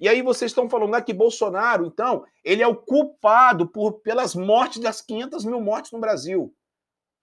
[0.00, 4.34] E aí vocês estão falando né, que Bolsonaro, então, ele é o culpado por, pelas
[4.34, 6.54] mortes das 500 mil mortes no Brasil.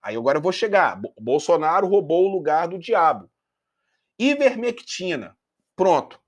[0.02, 1.00] Aí agora eu vou chegar.
[1.18, 3.30] Bolsonaro roubou o lugar do diabo.
[4.18, 5.36] Ivermectina.
[5.76, 6.20] Pronto.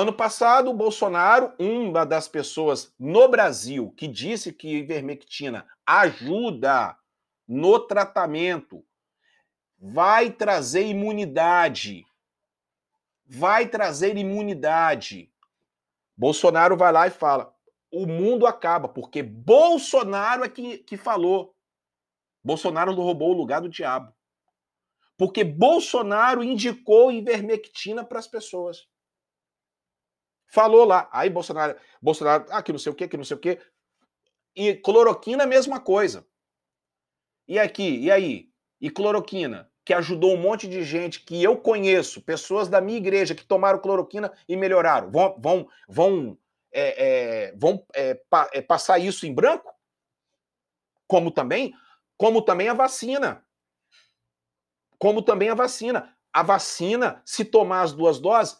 [0.00, 6.96] Ano passado, o Bolsonaro, uma das pessoas no Brasil que disse que ivermectina ajuda
[7.48, 8.86] no tratamento,
[9.76, 12.06] vai trazer imunidade.
[13.26, 15.32] Vai trazer imunidade.
[16.16, 17.52] Bolsonaro vai lá e fala:
[17.90, 21.56] o mundo acaba, porque Bolsonaro é que, que falou.
[22.44, 24.14] Bolsonaro roubou o lugar do diabo.
[25.16, 28.86] Porque Bolsonaro indicou ivermectina para as pessoas.
[30.48, 31.08] Falou lá.
[31.12, 33.60] Aí Bolsonaro, Bolsonaro, ah, que não sei o quê, que não sei o quê.
[34.56, 36.26] E cloroquina, mesma coisa.
[37.46, 38.50] E aqui, e aí?
[38.80, 43.34] E cloroquina, que ajudou um monte de gente que eu conheço, pessoas da minha igreja
[43.34, 45.10] que tomaram cloroquina e melhoraram.
[45.10, 46.38] Vão, vão, vão,
[46.72, 47.06] é,
[47.48, 49.72] é, vão é, pa, é, passar isso em branco?
[51.06, 51.74] Como também,
[52.16, 53.44] como também a vacina.
[54.98, 56.14] Como também a vacina.
[56.32, 58.58] A vacina, se tomar as duas doses,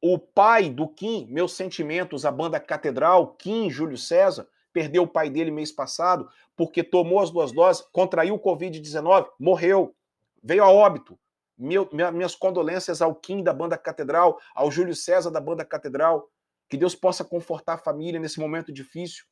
[0.00, 5.28] o pai do Kim, meus sentimentos, a banda Catedral, Kim Júlio César, perdeu o pai
[5.28, 9.94] dele mês passado porque tomou as duas doses, contraiu o Covid-19, morreu,
[10.42, 11.18] veio a óbito.
[11.56, 16.30] Meu, minhas condolências ao Kim da banda Catedral, ao Júlio César da banda Catedral.
[16.68, 19.24] Que Deus possa confortar a família nesse momento difícil.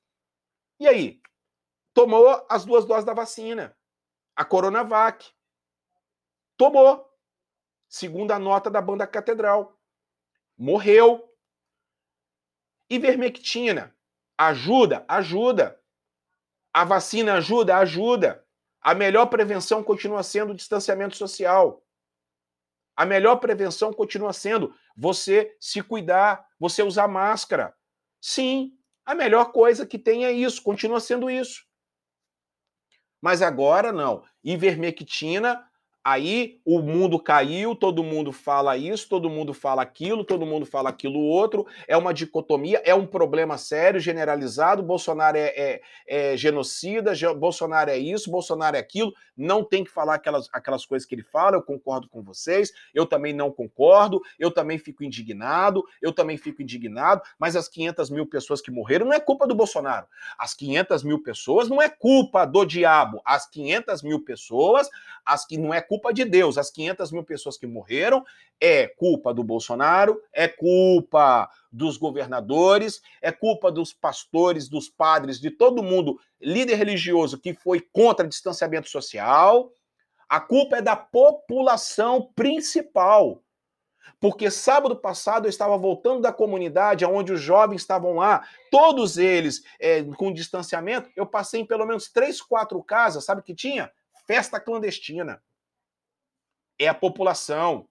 [0.81, 1.21] E aí?
[1.95, 3.77] Tomou as duas doses da vacina,
[4.35, 5.31] a Coronavac.
[6.57, 7.09] Tomou.
[7.89, 9.76] Segundo a nota da banda Catedral
[10.57, 11.23] morreu.
[12.89, 13.95] Ivermectina
[14.39, 15.05] ajuda?
[15.09, 15.81] Ajuda.
[16.73, 17.77] A vacina ajuda?
[17.79, 18.45] Ajuda.
[18.81, 21.83] A melhor prevenção continua sendo o distanciamento social.
[22.97, 27.75] A melhor prevenção continua sendo você se cuidar, você usar máscara.
[28.21, 31.67] Sim, a melhor coisa que tem é isso, continua sendo isso.
[33.21, 34.25] Mas agora não.
[34.43, 35.69] Ivermectina
[36.09, 40.89] Aí o mundo caiu, todo mundo fala isso, todo mundo fala aquilo, todo mundo fala
[40.89, 41.67] aquilo outro.
[41.89, 44.85] É uma dicotomia, é um problema sério, generalizado.
[44.85, 49.13] Bolsonaro é, é, é genocida, Bolsonaro é isso, Bolsonaro é aquilo.
[49.37, 52.73] Não tem que falar aquelas, aquelas coisas que ele fala, eu concordo com vocês.
[52.95, 57.21] Eu também não concordo, eu também fico indignado, eu também fico indignado.
[57.37, 60.07] Mas as 500 mil pessoas que morreram não é culpa do Bolsonaro.
[60.39, 63.21] As 500 mil pessoas não é culpa do diabo.
[63.25, 64.89] As 500 mil pessoas,
[65.25, 66.59] as que não é culpa culpa de Deus.
[66.59, 68.23] As 500 mil pessoas que morreram
[68.61, 75.51] é culpa do Bolsonaro, é culpa dos governadores, é culpa dos pastores, dos padres, de
[75.51, 79.73] todo mundo, líder religioso que foi contra distanciamento social.
[80.29, 83.43] A culpa é da população principal.
[84.21, 89.63] Porque sábado passado eu estava voltando da comunidade onde os jovens estavam lá, todos eles
[89.81, 91.11] é, com distanciamento.
[91.17, 93.91] Eu passei em pelo menos três, quatro casas, sabe o que tinha?
[94.27, 95.43] Festa clandestina
[96.79, 97.89] é a população.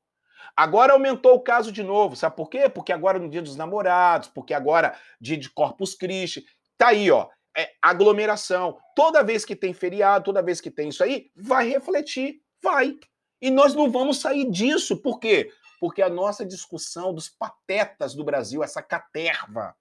[0.55, 2.69] Agora aumentou o caso de novo, sabe por quê?
[2.69, 6.45] Porque agora no dia dos namorados, porque agora dia de Corpus Christi,
[6.77, 8.77] tá aí, ó, é aglomeração.
[8.95, 12.97] Toda vez que tem feriado, toda vez que tem isso aí, vai refletir, vai.
[13.41, 15.51] E nós não vamos sair disso, por quê?
[15.79, 19.75] Porque a nossa discussão dos patetas do Brasil, essa caterva,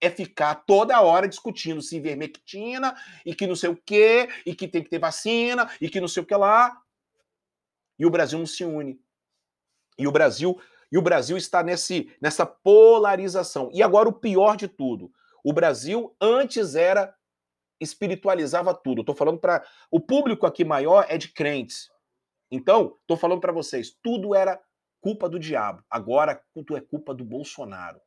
[0.00, 2.94] é ficar toda hora discutindo se ivermectina
[3.24, 6.08] e que não sei o quê, e que tem que ter vacina, e que não
[6.08, 6.76] sei o que lá.
[7.98, 9.00] E o Brasil não se une.
[9.98, 13.70] E o Brasil, e o Brasil está nesse, nessa polarização.
[13.72, 15.10] E agora o pior de tudo,
[15.42, 17.14] o Brasil antes era
[17.80, 19.00] espiritualizava tudo.
[19.00, 21.90] Estou falando para o público aqui maior é de crentes.
[22.50, 24.60] Então, estou falando para vocês, tudo era
[25.00, 25.84] culpa do diabo.
[25.88, 28.00] Agora tudo é culpa do Bolsonaro.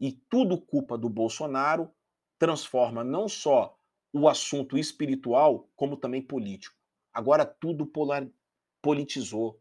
[0.00, 1.90] E tudo culpa do Bolsonaro
[2.38, 3.76] transforma não só
[4.12, 6.74] o assunto espiritual, como também político.
[7.12, 8.26] Agora tudo polar,
[8.82, 9.60] politizou.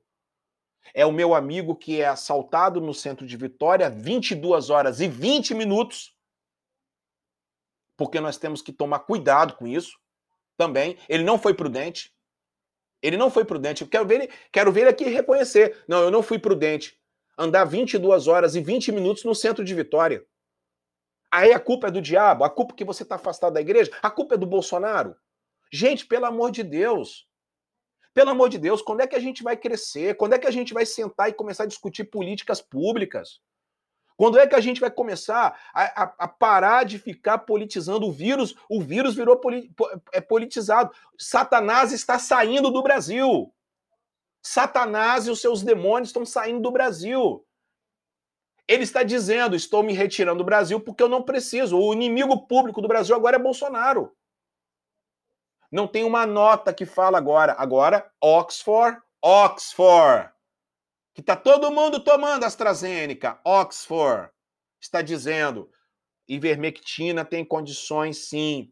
[0.93, 5.53] É o meu amigo que é assaltado no centro de Vitória 22 horas e 20
[5.53, 6.17] minutos
[7.99, 9.99] porque nós temos que tomar cuidado com isso
[10.55, 10.97] também.
[11.10, 12.15] Ele não foi prudente.
[13.01, 13.86] Ele não foi prudente.
[13.86, 15.84] Quero ver ele, quero ver ele aqui reconhecer.
[15.86, 16.97] Não, eu não fui prudente.
[17.38, 20.25] Andar 22 horas e 20 minutos no centro de Vitória.
[21.29, 24.10] Aí a culpa é do diabo, a culpa que você está afastado da igreja, a
[24.10, 25.13] culpa é do Bolsonaro.
[25.69, 27.27] Gente, pelo amor de Deus.
[28.19, 30.13] Pelo amor de Deus, quando é que a gente vai crescer?
[30.17, 33.39] Quando é que a gente vai sentar e começar a discutir políticas públicas?
[34.17, 38.12] Quando é que a gente vai começar a, a, a parar de ficar politizando o
[38.12, 38.58] vírus?
[38.69, 39.71] O vírus virou poli,
[40.12, 40.91] é politizado.
[41.17, 43.53] Satanás está saindo do Brasil.
[44.43, 47.47] Satanás e os seus demônios estão saindo do Brasil.
[48.67, 51.79] Ele está dizendo: estou me retirando do Brasil porque eu não preciso.
[51.79, 54.12] O inimigo público do Brasil agora é Bolsonaro.
[55.71, 57.55] Não tem uma nota que fala agora.
[57.58, 60.32] Agora, Oxford, Oxford
[61.19, 64.32] que está todo mundo tomando AstraZeneca, Oxford,
[64.79, 65.69] está dizendo
[66.29, 68.71] ivermectina tem condições sim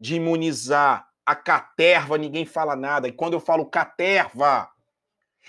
[0.00, 1.06] de imunizar.
[1.24, 3.06] A caterva, ninguém fala nada.
[3.06, 4.68] E quando eu falo caterva,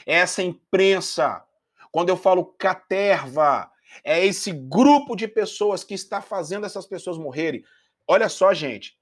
[0.05, 1.41] é essa imprensa.
[1.89, 3.71] Quando eu falo caterva,
[4.03, 7.63] é esse grupo de pessoas que está fazendo essas pessoas morrerem.
[8.05, 8.98] Olha só, gente,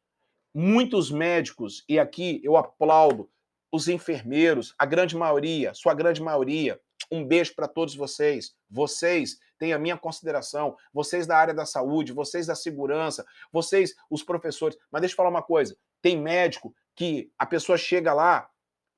[0.58, 3.30] muitos médicos, e aqui eu aplaudo
[3.72, 8.56] os enfermeiros, a grande maioria, sua grande maioria, um beijo para todos vocês.
[8.67, 10.76] Vocês têm a minha consideração.
[10.91, 14.76] Vocês da área da saúde, vocês da segurança, vocês, os professores.
[14.91, 18.50] Mas deixa eu falar uma coisa: tem médico que a pessoa chega lá,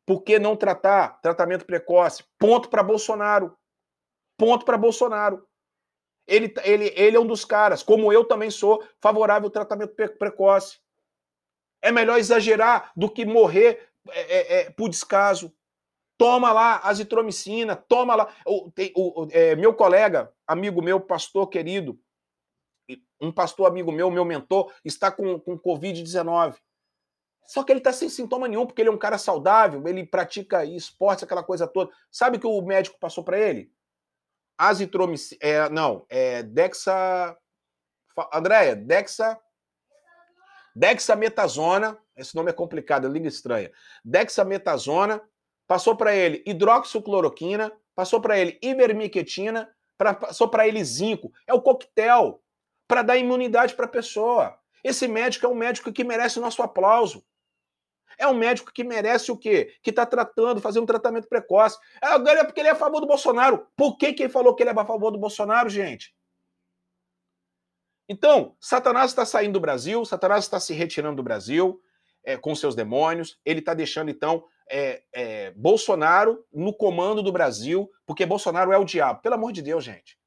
[0.06, 1.20] por que não tratar?
[1.22, 2.24] Tratamento precoce.
[2.40, 3.54] Ponto para Bolsonaro.
[4.38, 5.46] Ponto para Bolsonaro.
[6.26, 10.80] Ele, ele, ele é um dos caras, como eu também sou, favorável ao tratamento precoce.
[11.82, 15.54] É melhor exagerar do que morrer é, é, é, por descaso.
[16.18, 18.36] Toma lá azitromicina, toma lá.
[18.46, 21.98] O, tem, o, é, meu colega, amigo meu, pastor querido,
[23.22, 26.56] um pastor amigo meu, meu mentor, está com, com Covid-19.
[27.46, 30.64] Só que ele está sem sintoma nenhum, porque ele é um cara saudável, ele pratica
[30.64, 31.92] esporte, aquela coisa toda.
[32.12, 33.72] Sabe o que o médico passou para ele?
[34.58, 35.40] Azitromicina.
[35.42, 37.36] É, não, é Dexa.
[38.34, 39.40] Andréia, Dexa.
[40.76, 41.98] Dexametasona.
[42.16, 43.72] Esse nome é complicado, é língua estranha.
[44.04, 45.22] Dexametasona
[45.68, 51.32] passou para ele hidroxicloroquina, passou para ele ivermectina, passou para ele zinco.
[51.46, 52.42] É o coquetel
[52.88, 54.58] para dar imunidade para a pessoa.
[54.84, 57.24] Esse médico é um médico que merece o nosso aplauso.
[58.18, 59.74] É um médico que merece o quê?
[59.82, 61.78] Que está tratando, fazendo um tratamento precoce.
[62.02, 63.66] Agora é porque ele é a favor do Bolsonaro.
[63.78, 66.14] Por que ele falou que ele é a favor do Bolsonaro, gente?
[68.10, 71.80] Então, Satanás está saindo do Brasil, Satanás está se retirando do Brasil
[72.24, 77.88] é, com seus demônios, ele está deixando, então, é, é, Bolsonaro no comando do Brasil,
[78.08, 79.22] porque Bolsonaro é o diabo.
[79.22, 80.18] Pelo amor de Deus, gente.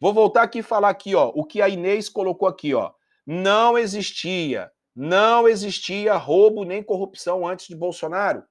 [0.00, 2.92] Vou voltar aqui e falar aqui, ó, o que a Inês colocou aqui, ó.
[3.26, 8.44] Não existia, não existia roubo nem corrupção antes de Bolsonaro.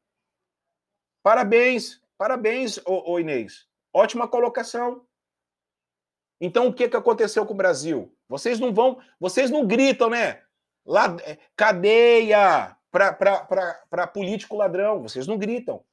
[1.24, 3.68] Parabéns, parabéns, ô, ô Inês.
[3.92, 5.06] Ótima colocação.
[6.42, 8.12] Então o que, que aconteceu com o Brasil?
[8.28, 10.42] Vocês não vão, vocês não gritam, né?
[10.84, 15.04] Lá, é, cadeia, para político ladrão.
[15.04, 15.84] Vocês não gritam.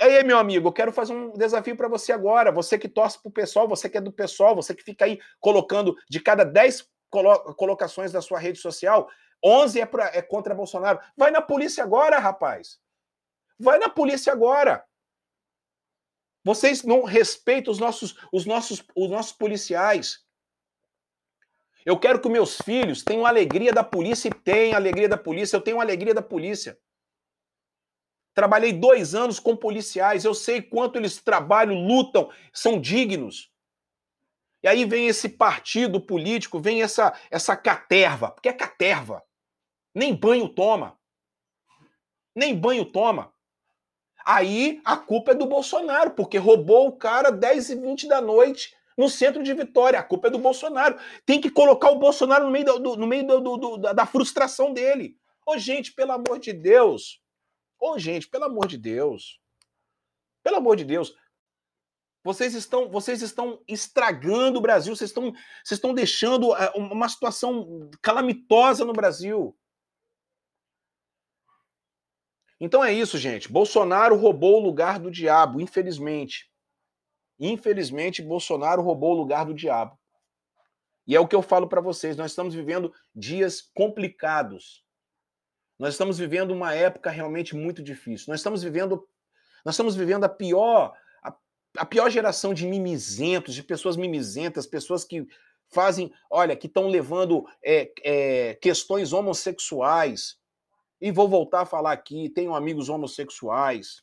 [0.00, 2.50] E aí, meu amigo, eu quero fazer um desafio para você agora.
[2.50, 5.20] Você que torce para o pessoal, você que é do pessoal, você que fica aí
[5.38, 9.08] colocando de cada 10 colo colocações da sua rede social,
[9.44, 10.98] 11 é, pra, é contra Bolsonaro.
[11.16, 12.78] Vai na polícia agora, rapaz.
[13.58, 14.84] Vai na polícia agora.
[16.44, 20.24] Vocês não respeitam os nossos, os nossos, os nossos policiais.
[21.84, 25.56] Eu quero que meus filhos tenham alegria da polícia e tenham alegria da polícia.
[25.56, 26.78] Eu tenho alegria da polícia.
[28.34, 30.24] Trabalhei dois anos com policiais.
[30.24, 33.50] Eu sei quanto eles trabalham, lutam, são dignos.
[34.62, 39.22] E aí vem esse partido político, vem essa, essa caterva, porque é caterva.
[39.94, 40.98] Nem banho toma.
[42.34, 43.32] Nem banho toma.
[44.30, 48.76] Aí a culpa é do Bolsonaro, porque roubou o cara 10 e 20 da noite
[48.94, 49.98] no centro de Vitória.
[49.98, 50.98] A culpa é do Bolsonaro.
[51.24, 55.16] Tem que colocar o Bolsonaro no meio, do, no meio do, do, da, frustração dele.
[55.46, 57.22] Ô, gente, pelo amor de Deus.
[57.80, 59.40] Ô, gente, pelo amor de Deus.
[60.42, 61.14] Pelo amor de Deus.
[62.22, 65.32] Vocês estão, vocês estão estragando o Brasil, vocês estão,
[65.64, 69.56] vocês estão deixando eh, uma situação calamitosa no Brasil.
[72.60, 73.50] Então é isso, gente.
[73.50, 76.50] Bolsonaro roubou o lugar do diabo, infelizmente.
[77.38, 79.98] Infelizmente, Bolsonaro roubou o lugar do diabo.
[81.06, 82.16] E é o que eu falo para vocês.
[82.16, 84.84] Nós estamos vivendo dias complicados.
[85.78, 88.26] Nós estamos vivendo uma época realmente muito difícil.
[88.28, 89.06] Nós estamos vivendo,
[89.64, 90.92] nós estamos vivendo a pior,
[91.22, 91.34] a,
[91.78, 95.24] a pior geração de mimizentos, de pessoas mimizentas, pessoas que
[95.70, 100.37] fazem, olha, que estão levando é, é, questões homossexuais.
[101.00, 104.02] E vou voltar a falar aqui, tenho amigos homossexuais.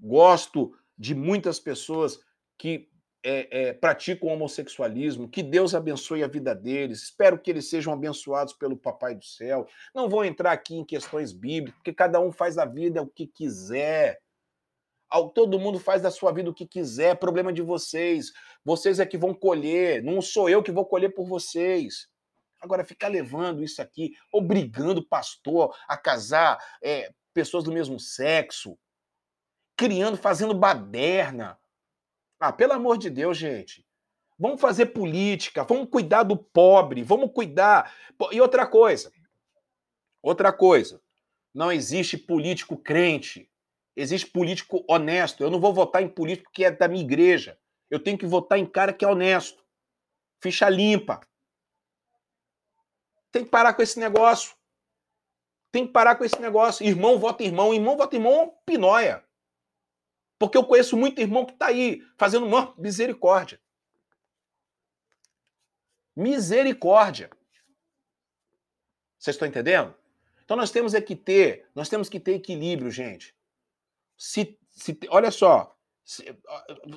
[0.00, 2.20] Gosto de muitas pessoas
[2.58, 2.90] que
[3.24, 8.52] é, é, praticam homossexualismo, que Deus abençoe a vida deles, espero que eles sejam abençoados
[8.52, 9.66] pelo Papai do Céu.
[9.94, 13.26] Não vou entrar aqui em questões bíblicas, porque cada um faz da vida o que
[13.26, 14.20] quiser.
[15.34, 18.32] Todo mundo faz da sua vida o que quiser, problema de vocês.
[18.64, 22.08] Vocês é que vão colher, não sou eu que vou colher por vocês.
[22.62, 28.78] Agora, ficar levando isso aqui, obrigando pastor a casar é, pessoas do mesmo sexo,
[29.76, 31.58] criando, fazendo baderna.
[32.38, 33.84] Ah, pelo amor de Deus, gente.
[34.38, 37.92] Vamos fazer política, vamos cuidar do pobre, vamos cuidar.
[38.30, 39.12] E outra coisa,
[40.22, 41.02] outra coisa,
[41.52, 43.50] não existe político crente,
[43.96, 45.42] existe político honesto.
[45.42, 47.58] Eu não vou votar em político que é da minha igreja.
[47.90, 49.64] Eu tenho que votar em cara que é honesto.
[50.40, 51.20] Ficha limpa.
[53.32, 54.54] Tem que parar com esse negócio.
[55.72, 56.86] Tem que parar com esse negócio.
[56.86, 59.24] Irmão vota irmão, irmão vota irmão, pinóia.
[60.38, 63.58] Porque eu conheço muito irmão que está aí fazendo uma misericórdia.
[66.14, 67.30] Misericórdia.
[69.18, 69.94] Vocês estão entendendo?
[70.44, 73.34] Então nós temos é que ter, nós temos que ter equilíbrio, gente.
[74.18, 76.36] Se, se olha só, se,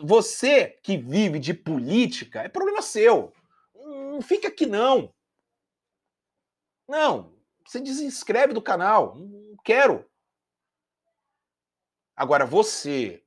[0.04, 3.32] você que vive de política é problema seu.
[3.74, 5.15] Não fica aqui não.
[6.88, 7.34] Não,
[7.66, 9.16] você desinscreve do canal.
[9.16, 10.10] Não quero.
[12.16, 13.26] Agora você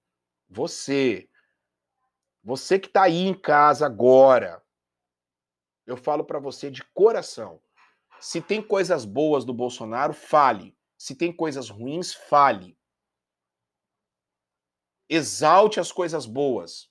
[0.49, 1.29] você,
[2.43, 4.63] você que está aí em casa agora,
[5.87, 7.61] eu falo para você de coração.
[8.21, 10.77] Se tem coisas boas do Bolsonaro, fale.
[10.97, 12.77] Se tem coisas ruins, fale.
[15.09, 16.91] Exalte as coisas boas.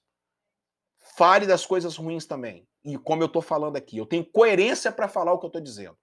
[1.18, 2.68] Fale das coisas ruins também.
[2.84, 5.62] E como eu estou falando aqui, eu tenho coerência para falar o que eu estou
[5.62, 5.98] dizendo.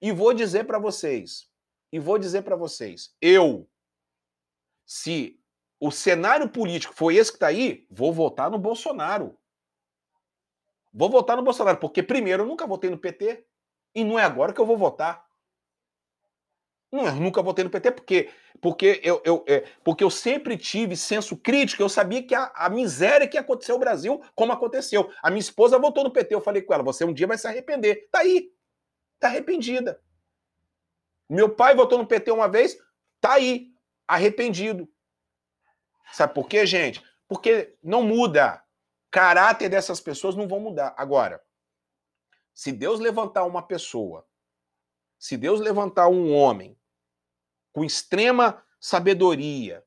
[0.00, 1.48] E vou dizer para vocês,
[1.92, 3.68] e vou dizer para vocês, eu,
[4.84, 5.40] se
[5.80, 9.36] o cenário político foi esse que está aí, vou votar no Bolsonaro.
[10.92, 13.44] Vou votar no Bolsonaro, porque primeiro eu nunca votei no PT
[13.94, 15.26] e não é agora que eu vou votar.
[16.90, 18.30] Não, eu nunca votei no PT porque,
[18.60, 22.70] porque, eu, eu, é, porque eu sempre tive senso crítico, eu sabia que a, a
[22.70, 25.10] miséria que aconteceu no Brasil, como aconteceu.
[25.22, 27.46] A minha esposa votou no PT, eu falei com ela, você um dia vai se
[27.46, 28.08] arrepender.
[28.10, 28.50] Tá aí,
[29.18, 30.02] tá arrependida.
[31.28, 32.78] Meu pai votou no PT uma vez,
[33.20, 33.72] tá aí,
[34.06, 34.88] arrependido.
[36.12, 37.02] Sabe por quê, gente?
[37.26, 38.62] Porque não muda.
[39.10, 40.94] Caráter dessas pessoas não vão mudar.
[40.96, 41.42] Agora,
[42.54, 44.26] se Deus levantar uma pessoa,
[45.18, 46.78] se Deus levantar um homem
[47.72, 49.84] com extrema sabedoria,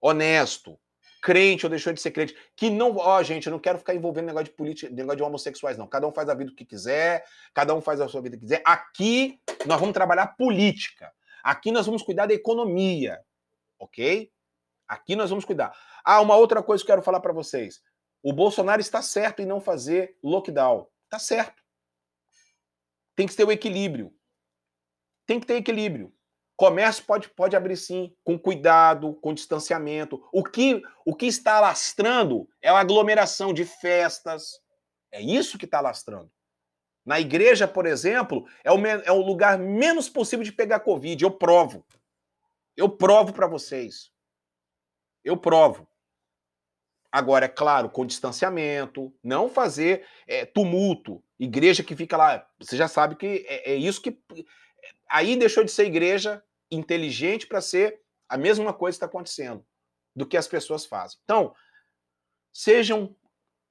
[0.00, 0.78] honesto,
[1.26, 4.26] crente ou deixou de ser crente, que não, ó, gente, eu não quero ficar envolvendo
[4.26, 5.88] negócio de política, negócio de homossexuais não.
[5.88, 8.62] Cada um faz a vida que quiser, cada um faz a sua vida que quiser.
[8.64, 11.12] Aqui nós vamos trabalhar política.
[11.42, 13.20] Aqui nós vamos cuidar da economia,
[13.76, 14.30] OK?
[14.86, 15.76] Aqui nós vamos cuidar.
[16.04, 17.82] Ah, uma outra coisa que eu quero falar para vocês.
[18.22, 20.86] O Bolsonaro está certo em não fazer lockdown.
[21.06, 21.60] Está certo.
[23.16, 24.14] Tem que ter o equilíbrio.
[25.26, 26.14] Tem que ter equilíbrio.
[26.56, 30.26] Comércio pode, pode abrir sim, com cuidado, com distanciamento.
[30.32, 34.58] O que, o que está lastrando é a aglomeração de festas.
[35.12, 36.30] É isso que está lastrando.
[37.04, 41.22] Na igreja, por exemplo, é o, é o lugar menos possível de pegar Covid.
[41.22, 41.86] Eu provo.
[42.74, 44.10] Eu provo para vocês.
[45.22, 45.86] Eu provo.
[47.12, 51.22] Agora, é claro, com distanciamento, não fazer é, tumulto.
[51.38, 54.18] Igreja que fica lá, você já sabe que é, é isso que.
[55.08, 59.64] Aí deixou de ser igreja inteligente para ser a mesma coisa que está acontecendo
[60.14, 61.18] do que as pessoas fazem.
[61.24, 61.54] Então,
[62.52, 63.14] sejam,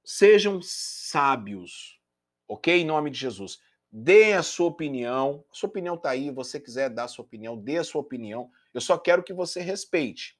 [0.04, 2.00] sejam sábios,
[2.48, 2.80] ok?
[2.80, 3.58] Em nome de Jesus.
[3.90, 5.44] Dê a sua opinião.
[5.50, 6.30] A sua opinião está aí.
[6.30, 8.50] Você quiser dar a sua opinião, dê a sua opinião.
[8.72, 10.38] Eu só quero que você respeite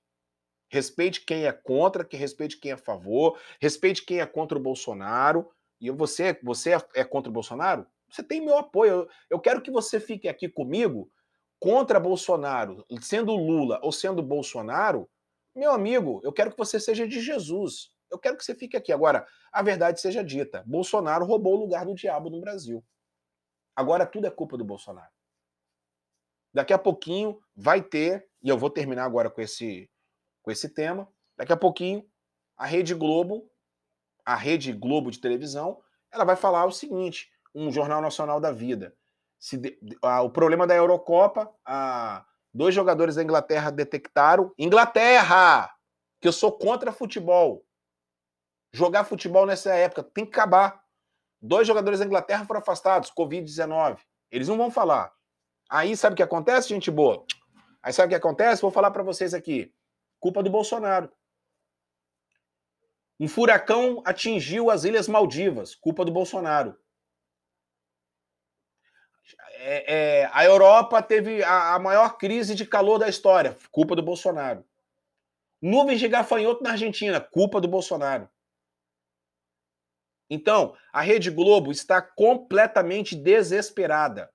[0.68, 4.60] Respeite quem é contra, que respeite quem é a favor, respeite quem é contra o
[4.60, 5.48] Bolsonaro.
[5.80, 7.86] E você, você é, é contra o Bolsonaro?
[8.10, 9.08] Você tem meu apoio.
[9.30, 11.10] Eu quero que você fique aqui comigo
[11.58, 15.08] contra Bolsonaro, sendo Lula ou sendo Bolsonaro.
[15.54, 17.90] Meu amigo, eu quero que você seja de Jesus.
[18.10, 18.92] Eu quero que você fique aqui.
[18.92, 22.84] Agora, a verdade seja dita: Bolsonaro roubou o lugar do diabo no Brasil.
[23.74, 25.10] Agora tudo é culpa do Bolsonaro.
[26.54, 29.90] Daqui a pouquinho vai ter, e eu vou terminar agora com esse,
[30.42, 31.06] com esse tema.
[31.36, 32.08] Daqui a pouquinho,
[32.56, 33.50] a Rede Globo,
[34.24, 38.96] a Rede Globo de televisão, ela vai falar o seguinte: um Jornal Nacional da Vida.
[40.02, 44.52] A, o problema da Eurocopa, a, dois jogadores da Inglaterra detectaram.
[44.58, 45.70] Inglaterra!
[46.20, 47.64] Que eu sou contra futebol.
[48.72, 50.82] Jogar futebol nessa época tem que acabar.
[51.40, 53.98] Dois jogadores da Inglaterra foram afastados, Covid-19.
[54.30, 55.12] Eles não vão falar.
[55.70, 57.24] Aí sabe o que acontece, gente boa?
[57.82, 58.62] Aí sabe o que acontece?
[58.62, 59.72] Vou falar para vocês aqui.
[60.18, 61.10] Culpa do Bolsonaro.
[63.18, 66.76] Um furacão atingiu as Ilhas Maldivas, culpa do Bolsonaro.
[69.58, 74.02] É, é, a Europa teve a, a, maior crise de calor da história, culpa do
[74.02, 74.64] Bolsonaro.
[75.60, 78.28] Nuvens de gafanhoto na Argentina, culpa do Bolsonaro.
[80.28, 84.30] Então, a Rede Globo está completamente desesperada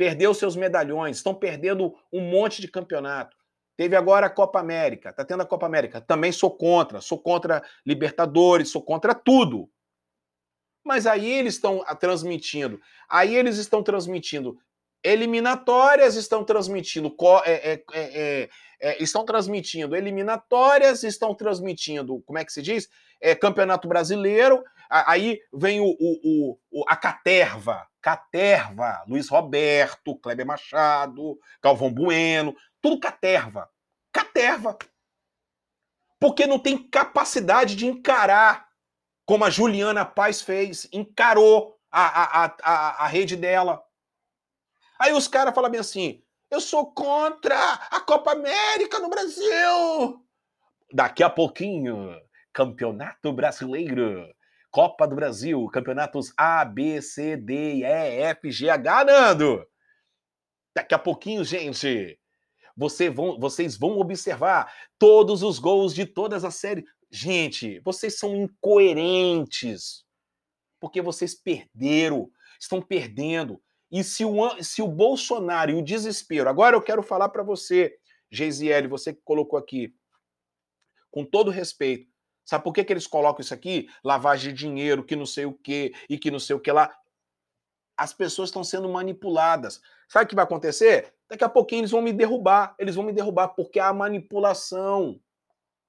[0.00, 3.36] perdeu seus medalhões, estão perdendo um monte de campeonato.
[3.76, 6.00] Teve agora a Copa América, tá tendo a Copa América.
[6.00, 9.68] Também sou contra, sou contra Libertadores, sou contra tudo.
[10.84, 14.58] Mas aí eles estão transmitindo, aí eles estão transmitindo
[15.02, 17.14] eliminatórias, estão transmitindo,
[17.44, 18.48] é, é, é,
[18.80, 22.88] é, estão transmitindo eliminatórias, estão transmitindo, como é que se diz?
[23.20, 24.62] É, Campeonato Brasileiro.
[24.88, 32.98] Aí vem o, o, o, a Caterva, Caterva, Luiz Roberto, Kleber Machado, Galvão Bueno, tudo
[32.98, 33.70] Caterva.
[34.12, 34.76] Caterva.
[36.18, 38.66] Porque não tem capacidade de encarar,
[39.30, 43.80] como a Juliana Paz fez, encarou a, a, a, a rede dela.
[44.98, 46.20] Aí os caras falam bem assim:
[46.50, 50.20] eu sou contra a Copa América no Brasil.
[50.92, 52.12] Daqui a pouquinho,
[52.52, 54.26] Campeonato Brasileiro.
[54.68, 59.64] Copa do Brasil, campeonatos A, B, C, D, E, F, G, H, Nando.
[60.74, 62.18] Daqui a pouquinho, gente,
[62.76, 66.84] você vão, vocês vão observar todos os gols de todas as séries.
[67.10, 70.04] Gente, vocês são incoerentes.
[70.78, 73.60] Porque vocês perderam, estão perdendo.
[73.90, 76.48] E se o, se o Bolsonaro e o desespero.
[76.48, 77.98] Agora eu quero falar para você,
[78.30, 79.94] Geisiele, você que colocou aqui,
[81.10, 82.10] com todo respeito,
[82.50, 83.88] Sabe por que, que eles colocam isso aqui?
[84.02, 86.92] Lavagem de dinheiro, que não sei o quê, e que não sei o que lá.
[87.96, 89.80] As pessoas estão sendo manipuladas.
[90.08, 91.14] Sabe o que vai acontecer?
[91.28, 92.74] Daqui a pouquinho eles vão me derrubar.
[92.76, 95.20] Eles vão me derrubar porque há manipulação.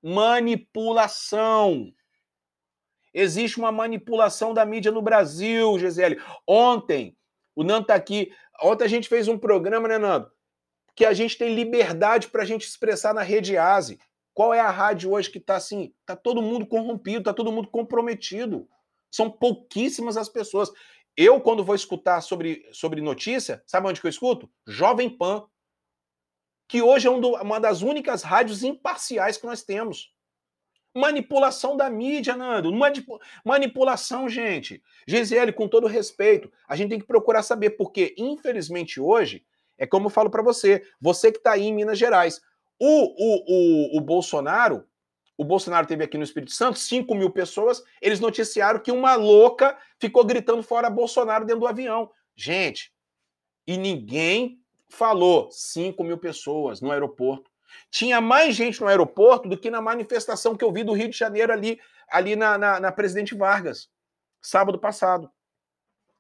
[0.04, 1.94] Manipulação.
[3.14, 6.20] Existe uma manipulação da mídia no Brasil, Gisele.
[6.48, 7.18] Ontem,
[7.56, 8.32] o Nando está aqui.
[8.62, 10.32] Ontem a gente fez um programa, né, Nando?
[10.96, 14.00] Que a gente tem liberdade para a gente expressar na rede ASE.
[14.34, 15.94] Qual é a rádio hoje que está assim?
[16.00, 18.68] Está todo mundo corrompido, está todo mundo comprometido.
[19.12, 20.72] São pouquíssimas as pessoas.
[21.18, 24.50] Eu, quando vou escutar sobre, sobre notícia, sabe onde que eu escuto?
[24.66, 25.46] Jovem Pan.
[26.72, 30.14] Que hoje é um uma das únicas rádios imparciais que nós temos.
[30.96, 32.72] Manipulação da mídia, Nando.
[33.44, 34.82] Manipulação, gente.
[35.06, 39.46] Gisele, com todo respeito, a gente tem que procurar saber, porque, infelizmente, hoje,
[39.78, 42.40] é como eu falo para você, você que está aí em Minas Gerais,
[42.80, 44.86] o, o, o, o Bolsonaro,
[45.38, 49.78] o Bolsonaro teve aqui no Espírito Santo 5 mil pessoas, eles noticiaram que uma louca
[50.00, 52.10] ficou gritando fora Bolsonaro dentro do avião.
[52.34, 52.94] Gente,
[53.68, 54.61] e ninguém
[54.92, 57.50] falou 5 mil pessoas no aeroporto.
[57.90, 61.18] Tinha mais gente no aeroporto do que na manifestação que eu vi do Rio de
[61.18, 61.80] Janeiro ali,
[62.10, 63.90] ali na, na, na Presidente Vargas,
[64.42, 65.32] sábado passado.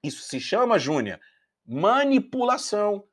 [0.01, 1.19] Isso se chama, Júnior,
[1.65, 3.05] manipulação.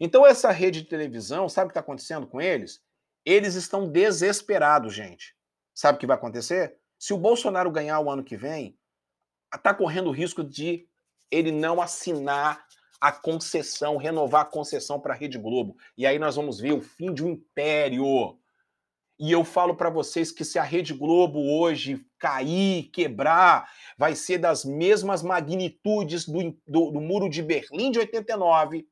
[0.00, 2.82] Então, essa rede de televisão, sabe o que está acontecendo com eles?
[3.24, 5.36] Eles estão desesperados, gente.
[5.74, 6.78] Sabe o que vai acontecer?
[6.98, 8.78] Se o Bolsonaro ganhar o ano que vem,
[9.54, 10.88] está correndo o risco de
[11.30, 12.65] ele não assinar
[13.00, 15.76] a concessão, renovar a concessão para a Rede Globo.
[15.96, 18.38] E aí nós vamos ver o fim de um império.
[19.18, 24.38] E eu falo para vocês que se a Rede Globo hoje cair, quebrar, vai ser
[24.38, 28.86] das mesmas magnitudes do, do, do Muro de Berlim de 89,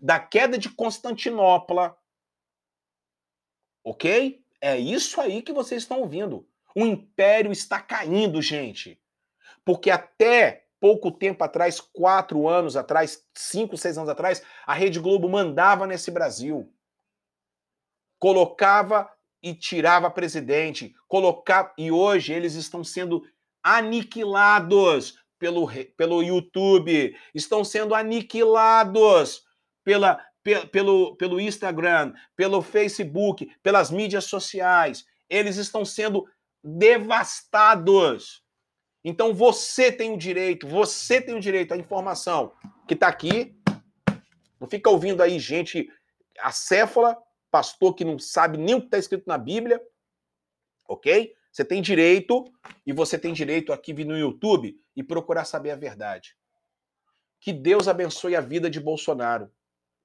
[0.00, 1.96] da queda de Constantinopla.
[3.84, 4.44] Ok?
[4.60, 6.48] É isso aí que vocês estão ouvindo.
[6.74, 9.00] O império está caindo, gente.
[9.64, 15.28] Porque até pouco tempo atrás, quatro anos atrás, cinco, seis anos atrás, a Rede Globo
[15.28, 16.68] mandava nesse Brasil.
[18.18, 19.08] Colocava
[19.40, 23.22] e tirava presidente, colocar e hoje eles estão sendo
[23.62, 29.44] aniquilados pelo, pelo YouTube, estão sendo aniquilados
[29.84, 30.20] pela,
[30.72, 35.04] pelo, pelo Instagram, pelo Facebook, pelas mídias sociais.
[35.30, 36.26] Eles estão sendo
[36.60, 38.42] devastados.
[39.04, 42.52] Então você tem o direito, você tem o direito à informação
[42.86, 43.56] que está aqui.
[44.60, 45.90] Não fica ouvindo aí gente
[46.38, 47.16] acéfala,
[47.50, 49.80] pastor que não sabe nem o que está escrito na Bíblia,
[50.88, 51.34] ok?
[51.52, 52.50] Você tem direito,
[52.86, 56.34] e você tem direito aqui vir no YouTube e procurar saber a verdade.
[57.38, 59.50] Que Deus abençoe a vida de Bolsonaro.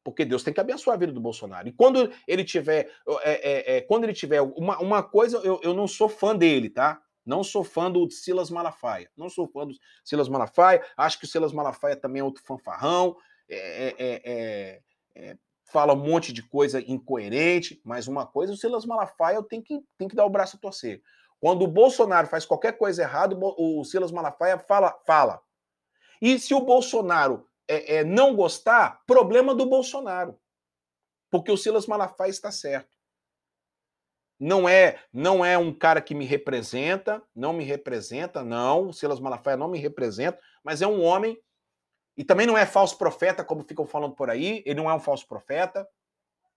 [0.04, 1.68] Porque Deus tem que abençoar a vida do Bolsonaro.
[1.68, 2.90] E quando ele tiver.
[3.22, 4.42] É, é, é, quando ele tiver.
[4.42, 7.02] Uma, uma coisa, eu, eu não sou fã dele, tá?
[7.28, 9.12] Não sou fã do Silas Malafaia.
[9.18, 10.82] Não sou fã do Silas Malafaia.
[10.96, 13.18] Acho que o Silas Malafaia também é outro fanfarrão.
[13.50, 14.82] É, é,
[15.14, 17.82] é, fala um monte de coisa incoerente.
[17.84, 21.02] Mas uma coisa, o Silas Malafaia tenho que, tenho que dar o braço a torcer.
[21.40, 25.42] Quando o Bolsonaro faz qualquer coisa errada, o Silas Malafaia fala, fala.
[26.22, 30.40] E se o Bolsonaro é, é, não gostar, problema do Bolsonaro.
[31.30, 32.97] Porque o Silas Malafaia está certo.
[34.40, 38.90] Não é, não é um cara que me representa, não me representa, não.
[38.90, 41.38] O Silas Malafaia não me representa, mas é um homem
[42.16, 44.64] e também não é falso profeta, como ficam falando por aí.
[44.66, 45.88] Ele não é um falso profeta.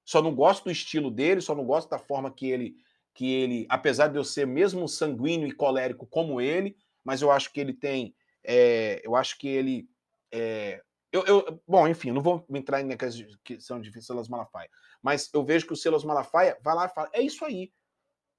[0.05, 2.77] Só não gosto do estilo dele, só não gosto da forma que ele
[3.13, 7.53] que ele, apesar de eu ser mesmo sanguíneo e colérico como ele, mas eu acho
[7.53, 8.15] que ele tem,
[8.45, 9.89] é, eu acho que ele,
[10.33, 10.83] é,
[11.13, 12.97] eu, eu, bom, enfim, não vou entrar na
[13.43, 14.71] questão de Silas Malafaia,
[15.03, 17.73] mas eu vejo que o Silas Malafaia vai lá e fala, é isso aí,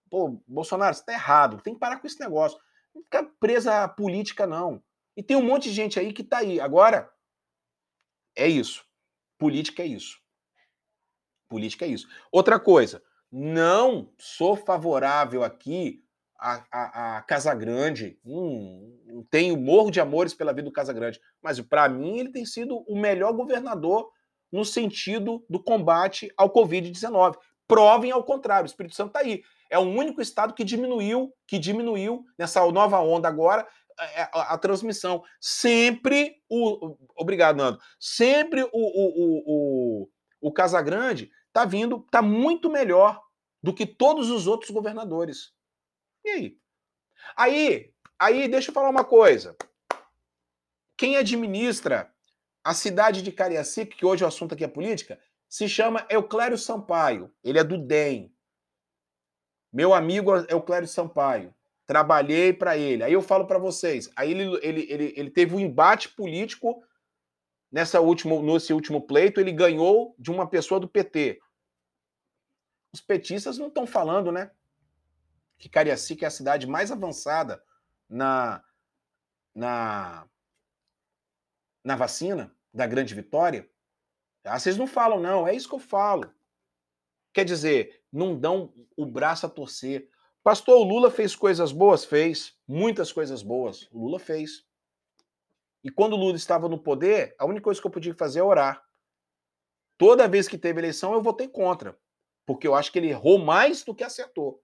[0.10, 2.60] pô, Bolsonaro, você tá errado, tem que parar com esse negócio,
[2.94, 4.82] não fica presa à política não,
[5.16, 7.12] e tem um monte de gente aí que tá aí, agora,
[8.36, 8.86] é isso,
[9.38, 10.20] política é isso,
[11.50, 12.08] política é isso.
[12.32, 16.06] Outra coisa, não sou favorável aqui
[16.42, 18.18] a, a, a Casagrande.
[18.26, 21.22] Hum, tenho morro de amores pela vida do Casagrande.
[21.42, 24.10] Mas para mim ele tem sido o melhor governador
[24.52, 27.38] no sentido do combate ao Covid-19.
[27.68, 29.44] Provem ao contrário, o Espírito Santo está aí.
[29.70, 33.66] É o único estado que diminuiu, que diminuiu nessa nova onda agora
[33.98, 35.24] a, a, a transmissão.
[35.40, 36.98] Sempre o.
[37.16, 37.80] Obrigado, Nando.
[37.98, 40.08] Sempre o, o, o,
[40.42, 43.22] o, o está vindo, está muito melhor
[43.64, 45.54] do que todos os outros governadores.
[46.24, 46.58] E aí?
[47.36, 49.56] Aí, aí deixa eu falar uma coisa.
[50.98, 52.14] Quem administra
[52.64, 55.20] a cidade de Cariacica, que hoje o assunto aqui é política,
[55.50, 57.32] se chama Euclério Sampaio.
[57.44, 58.34] Ele é do DEM.
[59.74, 61.54] Meu amigo Euclério Sampaio.
[61.86, 63.04] Trabalhei para ele.
[63.04, 64.10] Aí eu falo para vocês.
[64.16, 66.84] Aí ele, ele, ele, ele teve um embate político
[67.72, 69.42] nessa último, nesse último pleito.
[69.42, 71.42] Ele ganhou de uma pessoa do PT.
[72.94, 74.52] Os petistas não estão falando, né?
[75.62, 77.64] Que Cariacica é a cidade mais avançada
[78.10, 78.64] na,
[79.54, 80.28] na,
[81.84, 83.70] na vacina da grande vitória.
[84.44, 85.48] Ah, vocês não falam, não.
[85.48, 86.34] É isso que eu falo.
[87.32, 90.10] Quer dizer, não dão o braço a torcer.
[90.44, 92.04] Pastor, o Lula fez coisas boas?
[92.04, 92.58] Fez.
[92.68, 93.88] Muitas coisas boas.
[93.92, 94.66] O Lula fez.
[95.84, 98.44] E quando o Lula estava no poder, a única coisa que eu podia fazer é
[98.44, 98.84] orar.
[99.96, 101.96] Toda vez que teve eleição, eu votei contra
[102.52, 104.62] porque eu acho que ele errou mais do que acertou.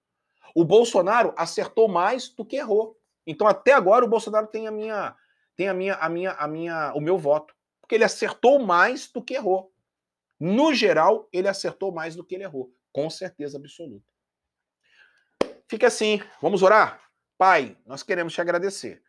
[0.58, 3.00] O Bolsonaro acertou mais do que errou.
[3.28, 5.16] Então até agora o Bolsonaro tem a minha
[5.56, 9.22] tem a minha a minha a minha o meu voto, porque ele acertou mais do
[9.22, 9.72] que errou.
[10.40, 14.04] No geral, ele acertou mais do que ele errou, com certeza absoluta.
[15.68, 17.04] Fica assim, vamos orar?
[17.38, 19.04] Pai, nós queremos te agradecer.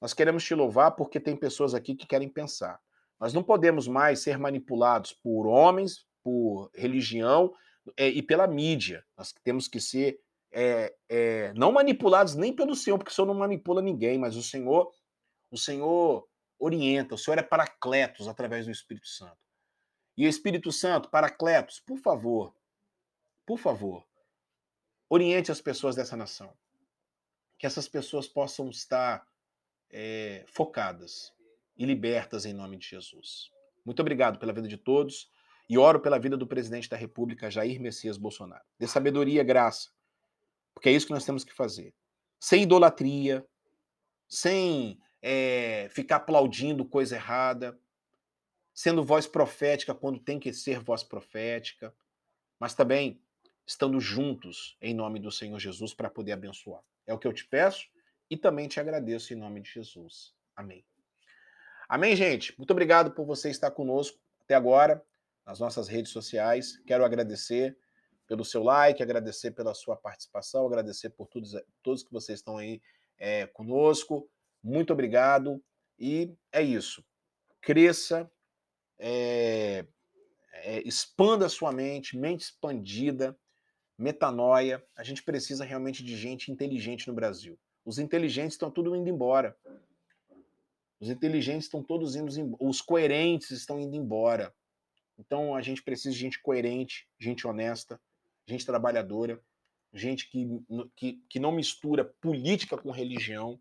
[0.00, 2.80] Nós queremos te louvar porque tem pessoas aqui que querem pensar.
[3.20, 7.52] Nós não podemos mais ser manipulados por homens, por religião,
[7.94, 9.04] é, e pela mídia.
[9.18, 10.23] Nós temos que ser
[10.54, 14.42] é, é, não manipulados nem pelo Senhor, porque o Senhor não manipula ninguém, mas o
[14.42, 14.94] Senhor,
[15.50, 16.28] o Senhor
[16.58, 19.36] orienta, o Senhor é paracletos através do Espírito Santo.
[20.16, 22.54] E o Espírito Santo, paracletos, por favor,
[23.44, 24.06] por favor,
[25.08, 26.56] oriente as pessoas dessa nação.
[27.58, 29.26] Que essas pessoas possam estar
[29.90, 31.32] é, focadas
[31.76, 33.50] e libertas em nome de Jesus.
[33.84, 35.28] Muito obrigado pela vida de todos.
[35.68, 38.62] E oro pela vida do presidente da República, Jair Messias Bolsonaro.
[38.78, 39.93] Dê sabedoria graça.
[40.74, 41.94] Porque é isso que nós temos que fazer.
[42.40, 43.46] Sem idolatria,
[44.28, 47.78] sem é, ficar aplaudindo coisa errada,
[48.74, 51.94] sendo voz profética quando tem que ser voz profética,
[52.58, 53.20] mas também
[53.66, 56.82] estando juntos em nome do Senhor Jesus para poder abençoar.
[57.06, 57.88] É o que eu te peço
[58.28, 60.34] e também te agradeço em nome de Jesus.
[60.56, 60.84] Amém.
[61.88, 62.56] Amém, gente?
[62.58, 65.02] Muito obrigado por você estar conosco até agora
[65.46, 66.82] nas nossas redes sociais.
[66.86, 67.76] Quero agradecer
[68.26, 72.80] pelo seu like, agradecer pela sua participação, agradecer por todos, todos que vocês estão aí
[73.18, 74.28] é, conosco.
[74.62, 75.62] Muito obrigado.
[75.98, 77.04] E é isso.
[77.60, 78.30] Cresça,
[78.98, 79.86] é,
[80.52, 83.36] é, expanda a sua mente, mente expandida,
[83.98, 84.84] metanoia.
[84.96, 87.58] A gente precisa realmente de gente inteligente no Brasil.
[87.84, 89.56] Os inteligentes estão tudo indo embora.
[90.98, 94.54] Os inteligentes estão todos indo, os coerentes estão indo embora.
[95.18, 98.00] Então a gente precisa de gente coerente, gente honesta,
[98.46, 99.40] gente trabalhadora,
[99.92, 100.46] gente que,
[100.96, 103.60] que, que não mistura política com religião,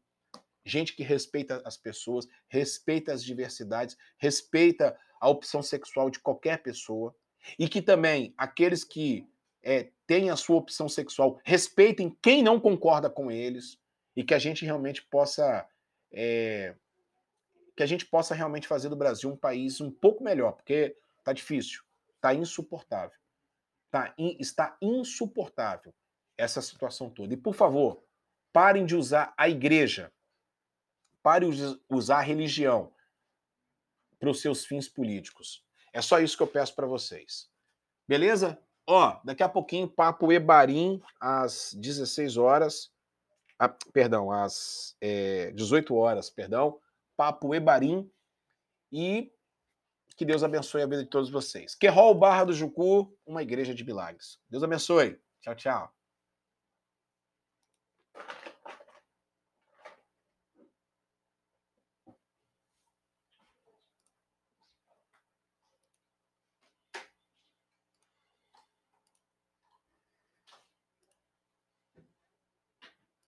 [0.66, 7.16] gente que respeita as pessoas, respeita as diversidades, respeita a opção sexual de qualquer pessoa,
[7.60, 9.28] e que também aqueles que
[9.62, 13.78] é, têm a sua opção sexual respeitem quem não concorda com eles,
[14.16, 15.68] e que a gente realmente possa.
[16.12, 16.76] É,
[17.76, 21.34] que a gente possa realmente fazer do Brasil um país um pouco melhor, porque tá
[21.34, 21.82] difícil,
[22.22, 23.18] tá insuportável.
[23.94, 25.94] Tá, in, está insuportável
[26.36, 27.32] essa situação toda.
[27.32, 28.04] E, por favor,
[28.52, 30.12] parem de usar a igreja,
[31.22, 32.92] parem de usar a religião
[34.20, 35.64] para os seus fins políticos.
[35.94, 37.52] É só isso que eu peço para vocês.
[38.08, 38.60] Beleza?
[38.88, 42.92] Ó, daqui a pouquinho, Papo Ebarim, às 16 horas.
[43.60, 46.80] Ah, perdão, às é, 18 horas, perdão.
[47.16, 48.12] Papo Ebarim.
[48.92, 49.32] E
[50.16, 51.76] que Deus abençoe a vida de todos vocês.
[51.76, 54.40] Querol Barra do Jucu, uma igreja de milagres.
[54.50, 55.20] Deus abençoe.
[55.42, 56.03] Tchau, tchau.